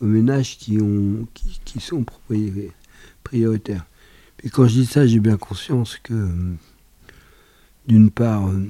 [0.00, 1.26] aux ménages qui, ont,
[1.64, 2.04] qui, sont
[3.24, 3.84] prioritaires.
[4.42, 6.54] Et quand je dis ça, j'ai bien conscience que, euh,
[7.88, 8.66] d'une part, euh,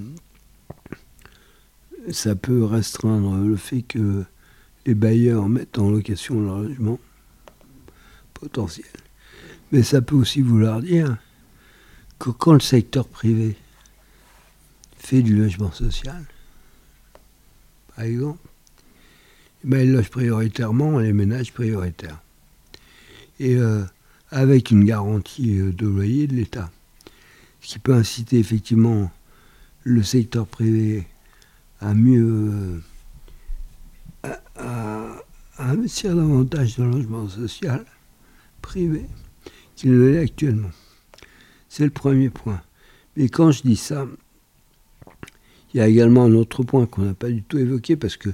[2.10, 4.24] ça peut restreindre le fait que
[4.86, 6.98] les bailleurs mettent en location leur logement
[8.32, 8.86] potentiel.
[9.72, 11.18] Mais ça peut aussi vouloir dire
[12.18, 13.56] que quand le secteur privé
[15.06, 16.24] fait du logement social,
[17.94, 18.40] par exemple,
[19.62, 22.20] eh ben, il loge prioritairement les ménages prioritaires.
[23.38, 23.84] Et euh,
[24.32, 26.72] avec une garantie euh, de loyer de l'État.
[27.60, 29.12] Ce qui peut inciter effectivement
[29.84, 31.06] le secteur privé
[31.80, 32.82] à mieux
[34.24, 35.22] euh, à,
[35.58, 37.84] investir davantage dans le logement social
[38.60, 39.06] privé
[39.76, 40.72] qu'il ne l'est actuellement.
[41.68, 42.60] C'est le premier point.
[43.16, 44.06] Mais quand je dis ça,
[45.72, 48.30] il y a également un autre point qu'on n'a pas du tout évoqué parce que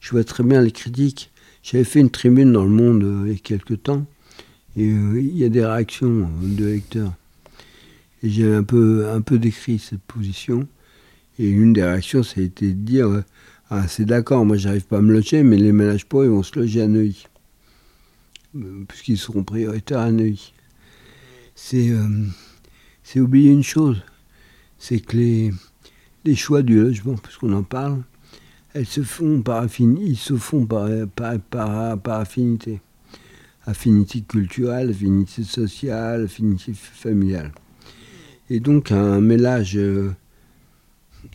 [0.00, 1.30] je vois très bien les critiques.
[1.62, 4.04] J'avais fait une tribune dans le monde euh, il y a quelques temps
[4.76, 7.12] et euh, il y a des réactions euh, de lecteurs.
[8.22, 10.66] Et j'ai un peu, un peu décrit cette position.
[11.38, 13.24] Et une des réactions, ça a été de dire
[13.70, 16.58] Ah, c'est d'accord, moi j'arrive pas à me loger, mais les ménages pauvres, vont se
[16.58, 17.26] loger à Neuilly.
[18.88, 20.52] Puisqu'ils seront prioritaires à Neuilly.
[21.56, 21.90] C'est
[23.16, 24.02] oublier une chose
[24.84, 25.50] c'est que les,
[26.24, 28.02] les choix du logement, puisqu'on en parle,
[28.72, 32.80] elles se font par ils se font par, par, par, affinité.
[33.66, 37.52] Affinité culturelle, affinité sociale, affinité familiale.
[38.50, 40.12] Et donc un mélange euh,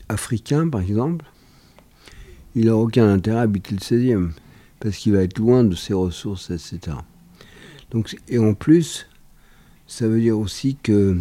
[0.10, 1.26] africain, par exemple,
[2.56, 4.32] il n'a aucun intérêt à habiter le 16e,
[4.80, 6.98] parce qu'il va être loin de ses ressources, etc.
[7.90, 9.08] Donc, et en plus,
[9.88, 11.18] ça veut dire aussi que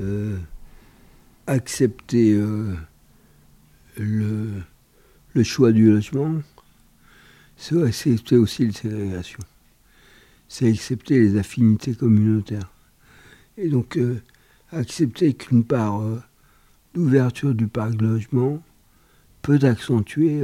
[0.00, 0.38] euh,
[1.48, 2.74] accepter euh,
[3.96, 4.62] le,
[5.34, 6.42] le, choix du logement,
[7.56, 9.42] c'est accepter aussi les ségrégations.
[10.46, 12.70] C'est accepter les affinités communautaires.
[13.56, 14.20] Et donc, euh,
[14.72, 16.02] accepter qu'une part
[16.94, 18.62] d'ouverture du parc de logement
[19.42, 20.42] peut accentuer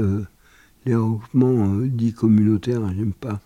[0.87, 3.41] les regroupements dits communautaires, j'aime pas,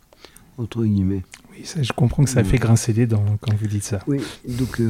[0.56, 1.24] entre guillemets.
[1.50, 4.00] Oui, ça, je comprends que ça fait grincer les dents quand vous dites ça.
[4.06, 4.80] Oui, donc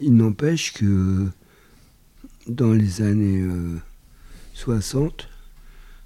[0.00, 1.28] il n'empêche que
[2.48, 3.44] dans les années
[4.54, 5.24] 60, euh,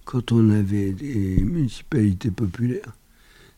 [0.05, 2.97] quand on avait des municipalités populaires,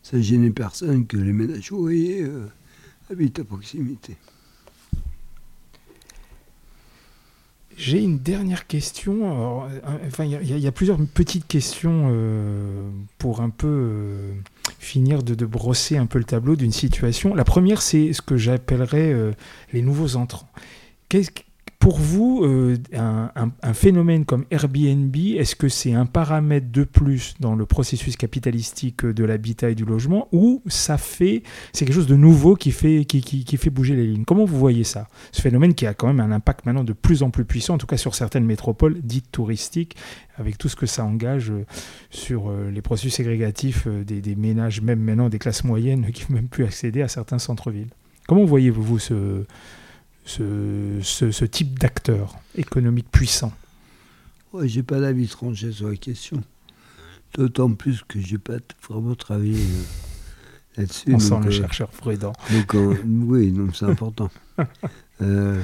[0.03, 2.47] ça gênait personne que les ménages ouvriers euh,
[3.11, 4.17] habitent à proximité.
[7.77, 9.67] J'ai une dernière question.
[9.69, 12.15] Euh, enfin, il y, a plusieurs petites questions
[13.19, 14.31] pour un peu
[14.79, 17.35] finir de, brosser un peu le tableau d'une situation.
[17.35, 19.35] La première, c'est ce que j'appellerais
[19.73, 20.49] les nouveaux entrants.
[21.85, 27.55] Pour vous, euh, un, phénomène comme Airbnb, est-ce que c'est un paramètre de plus dans
[27.55, 31.43] le processus capitalistique de l'habitat et du logement, ou ça fait,
[31.75, 33.05] c'est quelque chose de nouveau qui fait,
[33.71, 34.25] bouger les lignes?
[34.25, 37.23] Comment vous voyez ça Ce phénomène qui a quand même un impact maintenant de plus
[37.23, 39.95] en plus puissant, en tout cas sur certaines métropoles dites touristiques,
[40.39, 41.67] avec tout ce que ça engage euh,
[42.09, 46.29] sur euh, les processus ségrégatifs des, des ménages, même maintenant des classes moyennes, qui ne
[46.29, 47.91] peuvent même plus accéder à certains centres-villes?
[48.27, 49.45] Comment voyez-vous ce
[50.25, 53.53] ce, ce, type d'acteur économique puissant
[54.53, 56.43] Ouais, j'ai pas d'avis tranché sur la question.
[57.35, 58.59] D'autant plus que j'ai pas
[58.89, 59.83] vraiment travaillé euh,
[60.77, 61.13] là-dessus.
[61.13, 62.33] On sent le euh, chercheur prudent.
[62.53, 64.31] Donc, oui, donc c'est important.
[65.23, 65.63] Euh,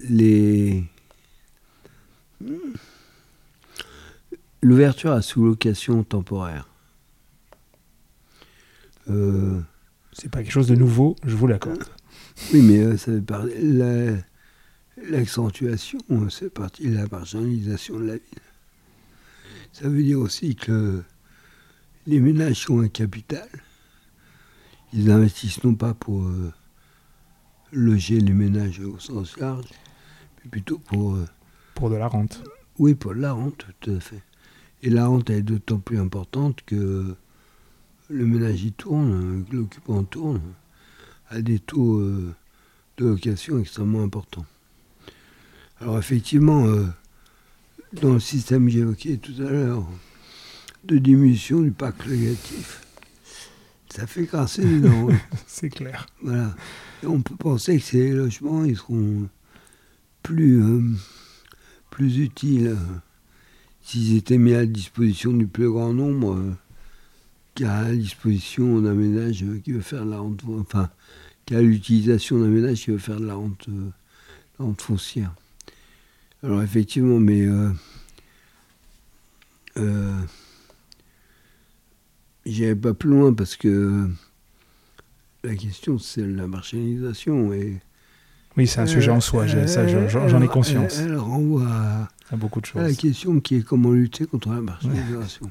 [0.00, 0.84] les
[4.62, 6.66] l'ouverture à sous-location temporaire.
[9.06, 11.84] c'est pas quelque chose de nouveau, je vous l'accorde.
[12.52, 14.16] Oui, mais euh, ça veut parler.
[15.10, 15.98] L'accentuation,
[16.30, 18.42] c'est parti de la marginalisation de la ville.
[19.72, 21.02] Ça veut dire aussi que
[22.06, 23.48] les ménages ont un capital.
[24.92, 26.52] Ils investissent non pas pour euh,
[27.70, 29.68] loger les ménages au sens large,
[30.42, 31.14] mais plutôt pour.
[31.14, 31.26] Euh,
[31.74, 32.42] pour de la rente.
[32.78, 34.22] Oui, pour de la rente, tout à fait.
[34.82, 37.14] Et la rente est d'autant plus importante que
[38.08, 40.40] le ménage y tourne, l'occupant tourne
[41.30, 42.34] à des taux euh,
[42.96, 44.46] de location extrêmement importants.
[45.80, 46.86] Alors effectivement, euh,
[47.92, 49.86] dans le système que j'évoquais tout à l'heure,
[50.84, 52.82] de diminution du parc locatif,
[53.88, 55.08] ça fait casser les dents.
[55.46, 56.06] C'est clair.
[56.22, 56.54] Voilà.
[57.02, 59.28] Et on peut penser que ces logements, ils seront
[60.22, 60.82] plus, euh,
[61.90, 62.76] plus utiles
[63.82, 66.56] s'ils étaient mis à disposition du plus grand nombre
[67.58, 70.90] qu'à la disposition d'un ménage qui veut faire la rente, enfin,
[71.44, 75.34] qu'à l'utilisation d'un ménage qui veut faire de la rente, euh, foncière.
[76.44, 77.70] Alors effectivement, mais euh,
[79.76, 80.20] euh,
[82.46, 84.08] j'irai pas plus loin parce que
[85.42, 87.80] la question c'est la marginalisation et
[88.56, 90.98] oui, c'est un sujet en soi, j'en ai conscience.
[90.98, 91.66] Elle, renvoie
[92.30, 92.82] à, beaucoup de choses.
[92.82, 95.50] À la question qui est comment lutter contre la marginalisation.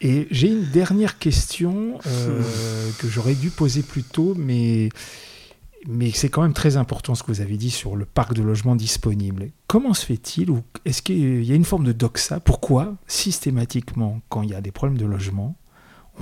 [0.00, 4.88] Et j'ai une dernière question euh, que j'aurais dû poser plus tôt, mais,
[5.86, 8.42] mais c'est quand même très important ce que vous avez dit sur le parc de
[8.42, 9.50] logement disponible.
[9.66, 12.40] Comment se fait-il ou est-ce qu'il y a une forme de doxa?
[12.40, 15.56] Pourquoi systématiquement, quand il y a des problèmes de logement,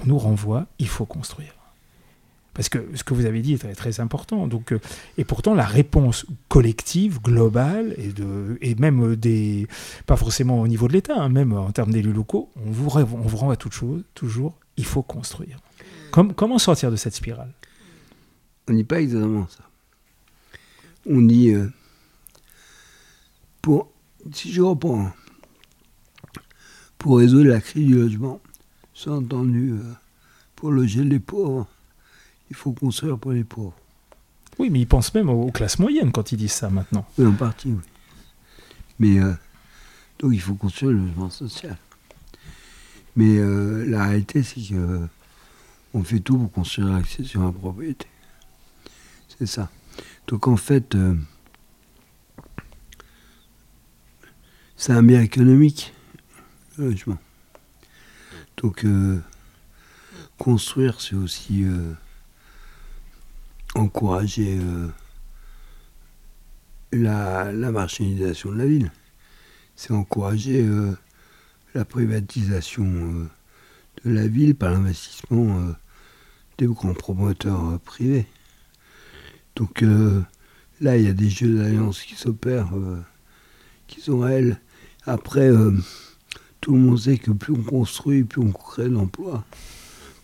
[0.02, 1.57] on nous renvoie il faut construire?
[2.58, 4.48] Parce que ce que vous avez dit est très, très important.
[4.48, 4.80] Donc, euh,
[5.16, 9.68] et pourtant, la réponse collective, globale, et, de, et même des.
[10.06, 13.04] pas forcément au niveau de l'État, hein, même en termes d'élus locaux, on vous, on
[13.04, 15.60] vous renvoie toute chose, toujours il faut construire.
[16.10, 17.54] comment sortir de cette spirale?
[18.68, 19.62] On dit pas exactement ça.
[21.08, 21.54] On dit.
[21.54, 21.70] Euh,
[23.62, 23.92] pour,
[24.32, 25.12] si je reprends,
[26.98, 28.40] pour résoudre la crise du logement,
[28.94, 29.92] c'est entendu euh,
[30.56, 31.68] pour loger les pauvres
[32.50, 33.74] il faut construire pour les pauvres.
[34.58, 37.06] Oui, mais ils pensent même aux, classes moyennes quand ils disent ça maintenant.
[37.16, 37.82] Oui, en partie, oui.
[38.98, 39.32] Mais euh,
[40.18, 41.76] donc il faut construire le logement social.
[43.14, 45.06] Mais euh, la réalité, c'est que
[45.94, 48.06] on fait tout pour construire l'accès sur la propriété.
[49.38, 49.70] C'est ça.
[50.26, 51.14] Donc en fait, euh,
[54.76, 55.94] c'est un bien économique,
[56.76, 57.18] le logement.
[58.56, 58.84] Donc
[60.36, 61.64] construire, c'est aussi
[63.74, 64.88] encourager euh,
[66.92, 68.92] la, marginalisation de la ville.
[69.76, 70.66] c'est encourager
[71.74, 72.84] la privatisation
[74.04, 75.74] de la ville par l'investissement
[76.56, 78.26] des grands promoteurs privés.
[79.54, 79.82] Donc
[80.80, 82.72] là, il y a des jeux d'alliance qui s'opèrent,
[83.86, 84.60] qui sont réels.
[85.06, 85.50] Après,
[86.60, 89.44] tout le monde sait que plus on construit, plus on crée de l'emploi.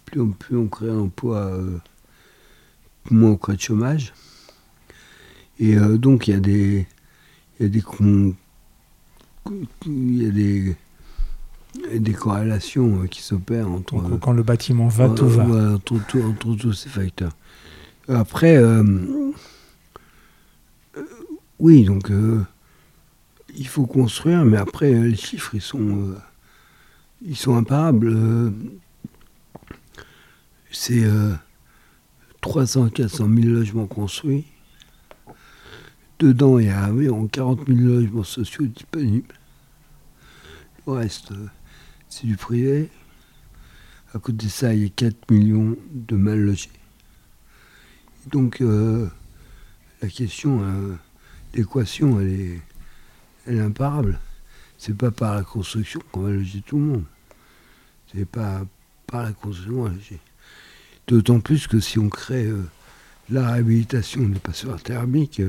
[0.06, 1.58] Plus on, plus on crée l'emploi,
[3.10, 4.12] moins on crée de chômage.
[5.58, 6.86] Et euh, donc il y a des.
[7.60, 7.84] Il y a des.
[9.86, 10.76] Il y a des
[11.98, 14.18] des corrélations euh, qui s'opèrent entre.
[14.20, 15.74] quand le bâtiment va, tout va.
[15.74, 17.32] entre, tous ces facteurs.
[18.08, 19.32] Après, euh,
[21.58, 22.12] oui, donc
[23.56, 26.14] il faut construire, mais après les chiffres ils sont
[27.26, 28.52] ils sont imparables.
[30.70, 31.04] C'est
[32.44, 34.44] 300 400 000 logements construits.
[36.18, 39.34] Dedans, il y a environ 40 000 logements sociaux disponibles.
[40.86, 41.46] Le reste, euh,
[42.10, 42.90] c'est du privé.
[44.12, 46.68] À côté de ça, il y a 4 millions de mal logés.
[48.26, 49.08] Donc, euh,
[50.02, 50.96] la question, euh,
[51.54, 52.60] l'équation, elle est,
[53.46, 54.20] elle est imparable.
[54.76, 57.04] C'est pas par la construction qu'on va loger tout le monde.
[58.12, 58.66] C'est pas
[59.06, 60.20] par la construction qu'on va loger.
[61.06, 62.48] D'autant plus que si on crée
[63.28, 65.42] la réhabilitation des passeurs thermiques,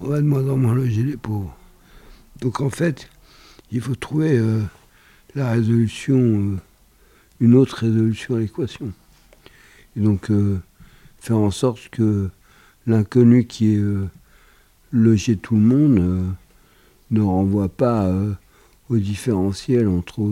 [0.00, 1.56] on va de moins en moins loger les pauvres.
[2.40, 3.08] Donc en fait,
[3.70, 4.62] il faut trouver euh,
[5.34, 6.56] la résolution, euh,
[7.40, 8.92] une autre résolution à l'équation.
[9.96, 10.60] Et donc euh,
[11.18, 12.28] faire en sorte que
[12.86, 13.82] l'inconnu qui est
[14.92, 16.34] logé tout le monde
[17.10, 18.12] ne renvoie pas
[18.90, 20.22] au différentiel entre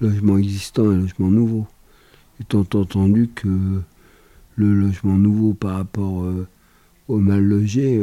[0.00, 1.68] logement existant et logement nouveau.
[2.40, 3.48] Étant entendu que
[4.56, 6.24] le logement nouveau par rapport
[7.08, 8.00] au mal logé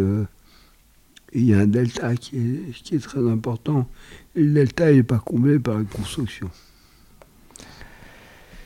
[1.36, 2.38] il y a un delta qui
[2.92, 3.88] est, très important.
[4.36, 6.50] Et le delta n'est pas comblé par la construction.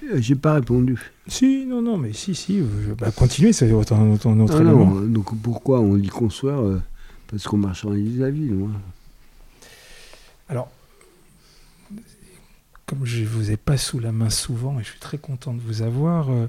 [0.05, 0.97] Euh, j'ai pas répondu.
[1.27, 2.61] Si, non, non, mais si, si.
[2.97, 6.81] Bah, continuez, c'est votre, notre ah non, Donc pourquoi on dit construire euh,
[7.27, 8.53] Parce qu'on marchandise la ville.
[8.53, 8.69] Moi?
[10.47, 10.69] Alors,
[12.89, 15.61] comme je vous ai pas sous la main souvent, et je suis très content de
[15.61, 16.47] vous avoir, euh,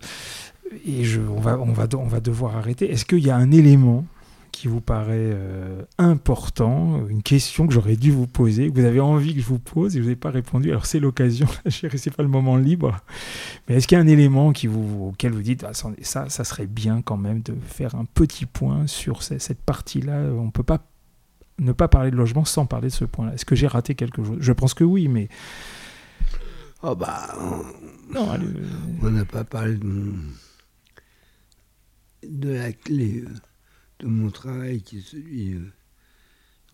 [0.86, 4.07] et on, va, on, va, on va devoir arrêter, est-ce qu'il y a un élément
[4.51, 9.01] qui vous paraît euh, important, une question que j'aurais dû vous poser, que vous avez
[9.01, 10.70] envie que je vous pose et vous n'avez pas répondu?
[10.70, 12.97] Alors c'est l'occasion, chérie, c'est pas le moment libre.
[13.68, 15.66] Mais est-ce qu'il y a un élément qui vous, auquel vous dites,
[16.01, 20.22] ça, ça serait bien quand même de faire un petit point sur cette partie-là?
[20.32, 20.86] On ne peut pas
[21.59, 23.34] ne pas parler de logement sans parler de ce point-là.
[23.34, 24.38] Est-ce que j'ai raté quelque chose?
[24.41, 25.28] Je pense que oui, mais...
[26.82, 27.34] Oh bah...
[28.12, 28.36] Non,
[29.02, 30.12] on n'a pas parlé de,
[32.24, 33.24] de la clé.
[33.24, 33.34] Euh
[34.00, 35.72] de mon travail qui est celui euh,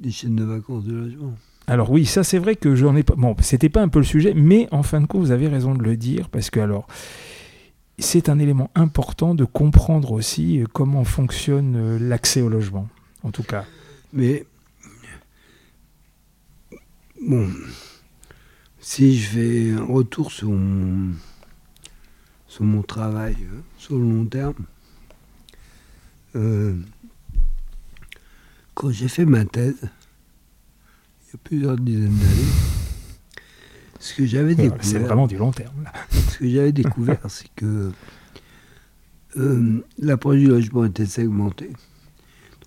[0.01, 1.35] des chaînes de vacances de logement.
[1.67, 3.15] Alors oui, ça c'est vrai que j'en ai pas.
[3.17, 5.75] Bon, c'était pas un peu le sujet, mais en fin de compte, vous avez raison
[5.75, 6.87] de le dire parce que alors
[7.99, 12.89] c'est un élément important de comprendre aussi euh, comment fonctionne euh, l'accès au logement,
[13.23, 13.65] en tout cas.
[14.13, 14.47] Mais
[17.21, 17.51] bon,
[18.89, 21.13] si je fais un retour sur mon,
[22.47, 23.37] sur mon travail
[23.79, 24.65] sur le long terme,
[28.75, 32.53] quand j'ai fait ma thèse, il y a plusieurs dizaines d'années,
[33.99, 34.85] ce que j'avais découvert.
[34.85, 35.85] C'est vraiment du long terme.
[36.31, 37.91] Ce que j'avais découvert, c'est que
[39.37, 41.73] euh, l'approche du logement était segmentée.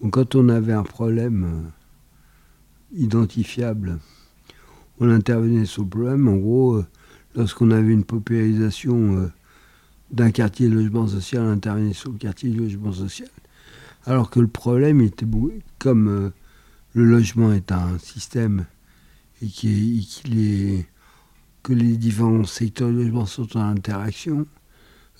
[0.01, 3.99] Donc quand on avait un problème euh, identifiable,
[4.99, 6.27] on intervenait sur le problème.
[6.27, 6.85] En gros, euh,
[7.35, 9.29] lorsqu'on avait une popularisation
[10.11, 13.29] d'un quartier de logement social, on intervenait sur le quartier de logement social.
[14.05, 15.25] Alors que le problème était,
[15.77, 16.29] comme euh,
[16.93, 18.65] le logement est un système
[19.41, 20.85] et, est,
[21.63, 24.47] que les différents secteurs de logement sont en interaction,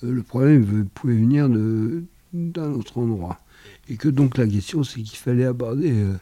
[0.02, 1.48] euh, le problème pouvait venir
[2.32, 3.38] d'un autre endroit.
[3.88, 6.14] Et que donc la question, c'est qu'il fallait aborder euh,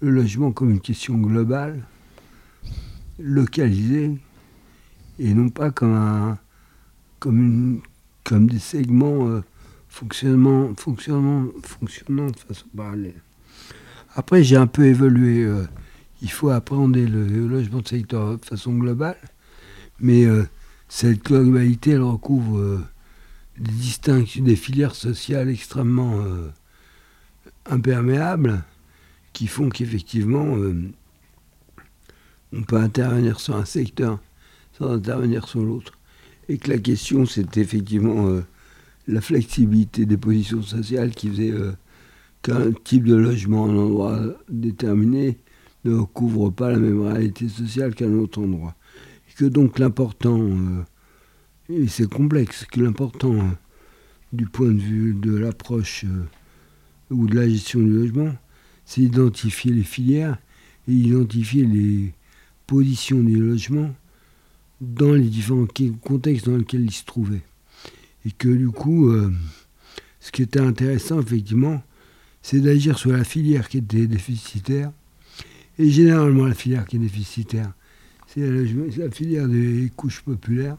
[0.00, 1.82] le logement comme une question globale,
[3.18, 4.18] localisée,
[5.18, 6.38] et non pas comme, un,
[7.18, 7.80] comme, une,
[8.24, 9.42] comme des segments
[9.96, 13.22] fonctionnement, fonctionnement, fonctionnant de façon parallèle.
[14.14, 15.42] Après, j'ai un peu évolué.
[15.42, 15.64] Euh,
[16.20, 19.16] il faut apprendre le, logement de secteur de façon globale,
[19.98, 20.44] mais euh,
[20.88, 22.84] cette globalité, elle recouvre euh,
[23.58, 26.20] des distinctions, des filières sociales extrêmement
[27.64, 28.62] imperméables,
[29.32, 30.56] qui font qu'effectivement,
[32.56, 34.18] on peut intervenir sur un secteur
[34.78, 35.92] sans intervenir sur l'autre.
[36.48, 38.40] Et que la question, c'est effectivement
[39.08, 41.72] la flexibilité des positions sociales qui faisait euh,
[42.42, 45.38] qu'un type de logement en endroit déterminé
[45.84, 48.74] ne couvre pas la même réalité sociale qu'un autre endroit.
[49.28, 50.84] Et que donc l'important, euh,
[51.68, 53.50] et c'est complexe, que l'important euh,
[54.32, 56.24] du point de vue de l'approche euh,
[57.10, 58.32] ou de la gestion du logement,
[58.84, 60.38] c'est identifier les filières
[60.88, 62.14] et identifier les
[62.66, 63.94] positions du logement
[64.80, 65.66] dans les différents
[66.02, 67.42] contextes dans lesquels ils se trouvaient.
[68.24, 69.10] Et que du coup,
[70.20, 71.82] ce qui était intéressant, effectivement,
[72.42, 74.92] c'est d'agir sur la filière qui était déficitaire.
[75.78, 77.72] Et généralement, la filière qui est déficitaire,
[78.28, 80.76] c'est la, filière des couches populaires.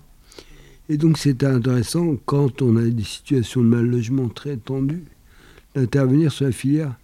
[0.89, 5.03] Et donc, c'était intéressant, quand on a des situations de mal logement très tendues,
[5.75, 6.95] d'intervenir sur la filière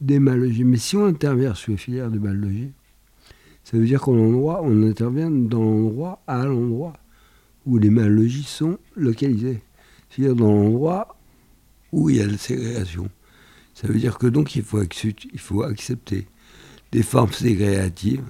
[0.00, 0.64] des mal logés.
[0.64, 2.70] Mais si on intervient sur la filière des mal logés,
[3.70, 6.94] ça veut dire qu'on on intervient dans l'endroit, à l'endroit
[7.66, 9.60] où les mal logis sont localisés.
[10.08, 11.18] C'est-à-dire dans l'endroit
[11.92, 13.10] où il y a la ségrégation.
[13.74, 16.26] Ça veut dire que donc il faut, il faut accepter
[16.92, 18.24] des formes ségrégatives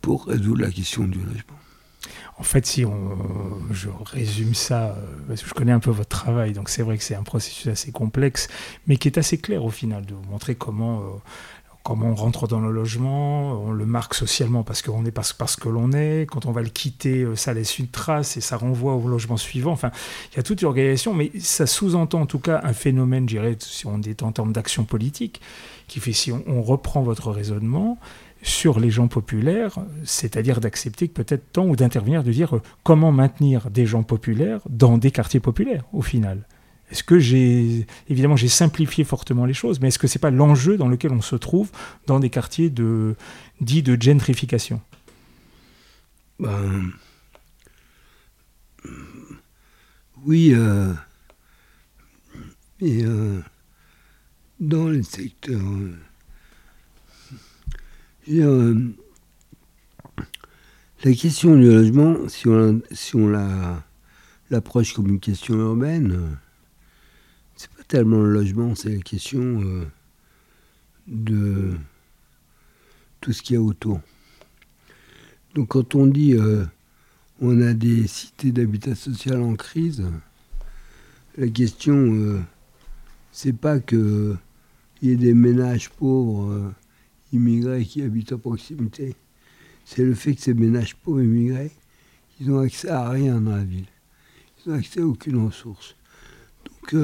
[0.00, 1.58] pour résoudre la question du logement.
[2.38, 3.18] En fait, si on,
[3.72, 6.98] je résume ça, euh, parce que je connais un peu votre travail, donc c'est vrai
[6.98, 8.48] que c'est un processus assez complexe,
[8.86, 11.04] mais qui est assez clair au final, de vous montrer comment euh,
[11.82, 15.68] comment on rentre dans le logement, on le marque socialement parce qu'on est parce, que
[15.68, 18.94] l'on est, quand on va le quitter, euh, ça laisse une trace et ça renvoie
[18.94, 19.72] au logement suivant.
[19.72, 19.90] Enfin,
[20.32, 23.34] il y a toute une organisation, mais ça sous-entend en tout cas un phénomène, je
[23.34, 25.40] dirais, si on est en termes d'action politique,
[25.88, 27.98] qui fait si on, reprend votre raisonnement
[28.42, 33.12] sur les gens populaires, c'est-à-dire d'accepter que peut-être temps ou d'intervenir, de dire euh, comment
[33.12, 36.46] maintenir des gens populaires dans des quartiers populaires au final.
[36.92, 40.76] Est-ce que j'ai, évidemment, j'ai simplifié fortement les choses, mais est-ce que c'est pas l'enjeu
[40.76, 41.70] dans lequel on se trouve
[42.06, 44.80] dans des quartiers dits de gentrification?
[46.38, 46.92] Ben,
[50.24, 50.92] Oui, euh,
[52.82, 53.40] euh,
[54.60, 55.58] dans les secteurs,
[58.30, 58.94] euh,
[61.02, 63.82] la question du logement, si on, si on la,
[64.50, 66.38] l'approche comme une question urbaine,
[68.00, 69.84] le logement, c'est la question euh,
[71.06, 71.72] de
[73.20, 74.00] tout ce qu'il y a autour.
[75.54, 76.64] Donc quand on dit euh,
[77.40, 80.04] on a des cités d'habitat social en crise,
[81.36, 82.40] la question euh,
[83.32, 84.36] c'est pas que
[85.02, 86.72] il y ait des ménages pauvres
[87.32, 89.16] immigrés qui habitent à proximité.
[89.84, 91.72] C'est le fait que ces ménages pauvres immigrés,
[92.40, 93.88] ils n'ont accès à rien dans la ville.
[94.64, 95.96] Ils n'ont accès à aucune ressource.
[96.64, 96.94] Donc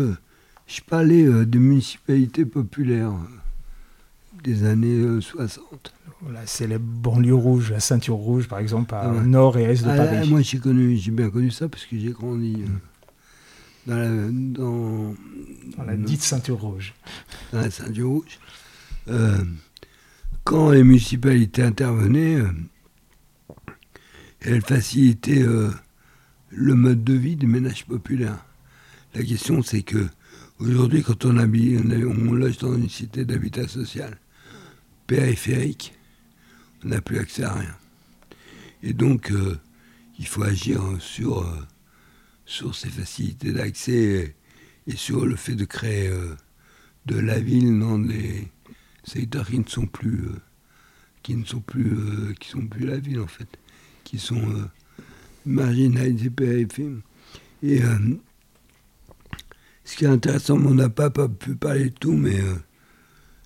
[0.69, 5.65] je parlais euh, de municipalités populaires euh, des années 60.
[5.65, 9.63] Euh, voilà, c'est les banlieues rouges, la ceinture rouge par exemple, à ah nord et
[9.63, 10.29] est de ah, Paris.
[10.29, 12.65] moi j'ai connu, j'ai bien connu ça parce que j'ai grandi
[13.87, 15.15] dans la, dans,
[15.87, 16.93] la dite ceinture rouge.
[17.53, 18.39] Dans la ceinture rouge.
[20.45, 22.43] quand les municipalités intervenaient,
[24.41, 25.47] elles facilitaient
[26.51, 28.45] le mode de vie des ménages populaires.
[29.15, 30.09] La question c'est que
[30.59, 34.19] Aujourd'hui, quand on, habille, on loge dans une cité d'habitat social
[35.07, 35.95] périphérique,
[36.85, 37.77] on n'a plus accès à rien.
[38.83, 39.57] Et donc, euh,
[40.19, 41.67] il faut agir sur, euh,
[42.45, 44.35] sur ces facilités d'accès
[44.87, 46.35] et, sur le fait de créer euh,
[47.07, 48.49] de la ville dans des
[49.05, 50.25] secteurs qui ne sont plus,
[51.23, 53.49] qui ne sont plus, qui sont plus la ville en fait,
[54.03, 54.69] qui sont
[55.47, 57.05] marginalisés périphériques.
[59.89, 62.57] Ce qui est intéressant, on n'a pas, pu parler de tout, mais euh,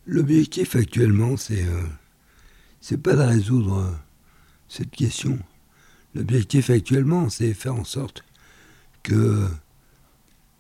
[0.07, 3.93] l'objectif actuellement, c'est euh, pas de résoudre euh,
[4.67, 5.39] cette question.
[6.17, 8.25] L'objectif actuellement, c'est faire en sorte
[9.05, 9.47] que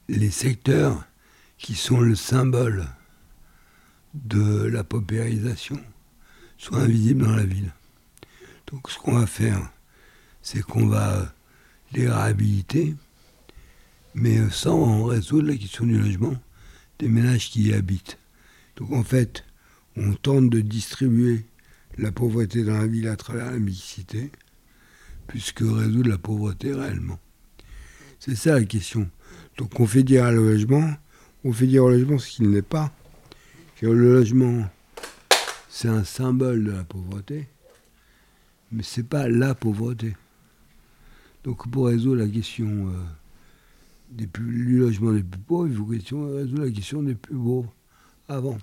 [0.08, 1.04] les secteurs
[1.58, 2.86] qui sont le symbole
[4.14, 5.80] de la paupérisation
[6.58, 7.72] soient invisibles dans la ville.
[8.68, 9.68] Donc ce qu'on va faire,
[10.42, 11.34] c'est qu'on va
[11.90, 12.94] les réhabiliter,
[14.14, 16.34] mais sans résoudre la question du logement
[16.98, 18.18] des ménages qui y habitent.
[18.76, 19.44] Donc en fait,
[19.96, 21.44] on tente de distribuer
[21.98, 24.30] la pauvreté dans la ville à travers la mixité,
[25.26, 27.18] puisque résoudre la pauvreté réellement.
[28.18, 29.10] C'est ça la question.
[29.58, 30.94] Donc on fait dire à le logement,
[31.44, 32.92] on fait dire au logement ce qu'il n'est pas.
[33.80, 34.70] Le logement,
[35.68, 37.48] c'est un symbole de la pauvreté,
[38.70, 40.16] mais c'est pas la pauvreté.
[41.42, 42.92] Donc pour résoudre la question euh,
[44.12, 47.72] des plus, du logement des plus pauvres, il faut résoudre la question des plus pauvres
[48.28, 48.58] avant.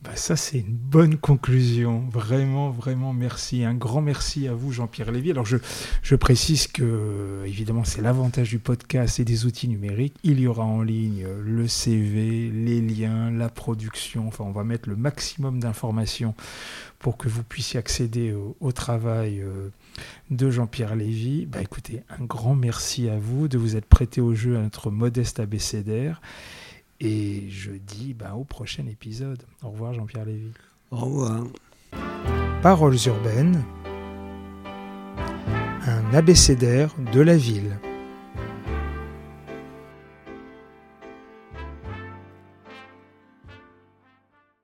[0.00, 2.08] Bah ça, c'est une bonne conclusion.
[2.08, 3.64] Vraiment, vraiment merci.
[3.64, 5.32] Un grand merci à vous, Jean-Pierre Lévy.
[5.32, 5.56] Alors, je,
[6.02, 10.14] je précise que, évidemment, c'est l'avantage du podcast et des outils numériques.
[10.22, 14.28] Il y aura en ligne le CV, les liens, la production.
[14.28, 16.36] Enfin, on va mettre le maximum d'informations
[17.00, 19.70] pour que vous puissiez accéder au, travail euh,
[20.30, 21.46] de Jean-Pierre Lévy.
[21.46, 24.92] Bah, écoutez, un grand merci à vous de vous être prêté au jeu à notre
[24.92, 26.20] modeste abécédaire.
[27.00, 29.42] Et je dis bah, au prochain épisode.
[29.62, 30.52] Au revoir Jean-Pierre Lévy.
[30.90, 31.44] Au revoir.
[32.62, 33.62] Paroles urbaines,
[35.86, 37.78] un abécédaire de la ville.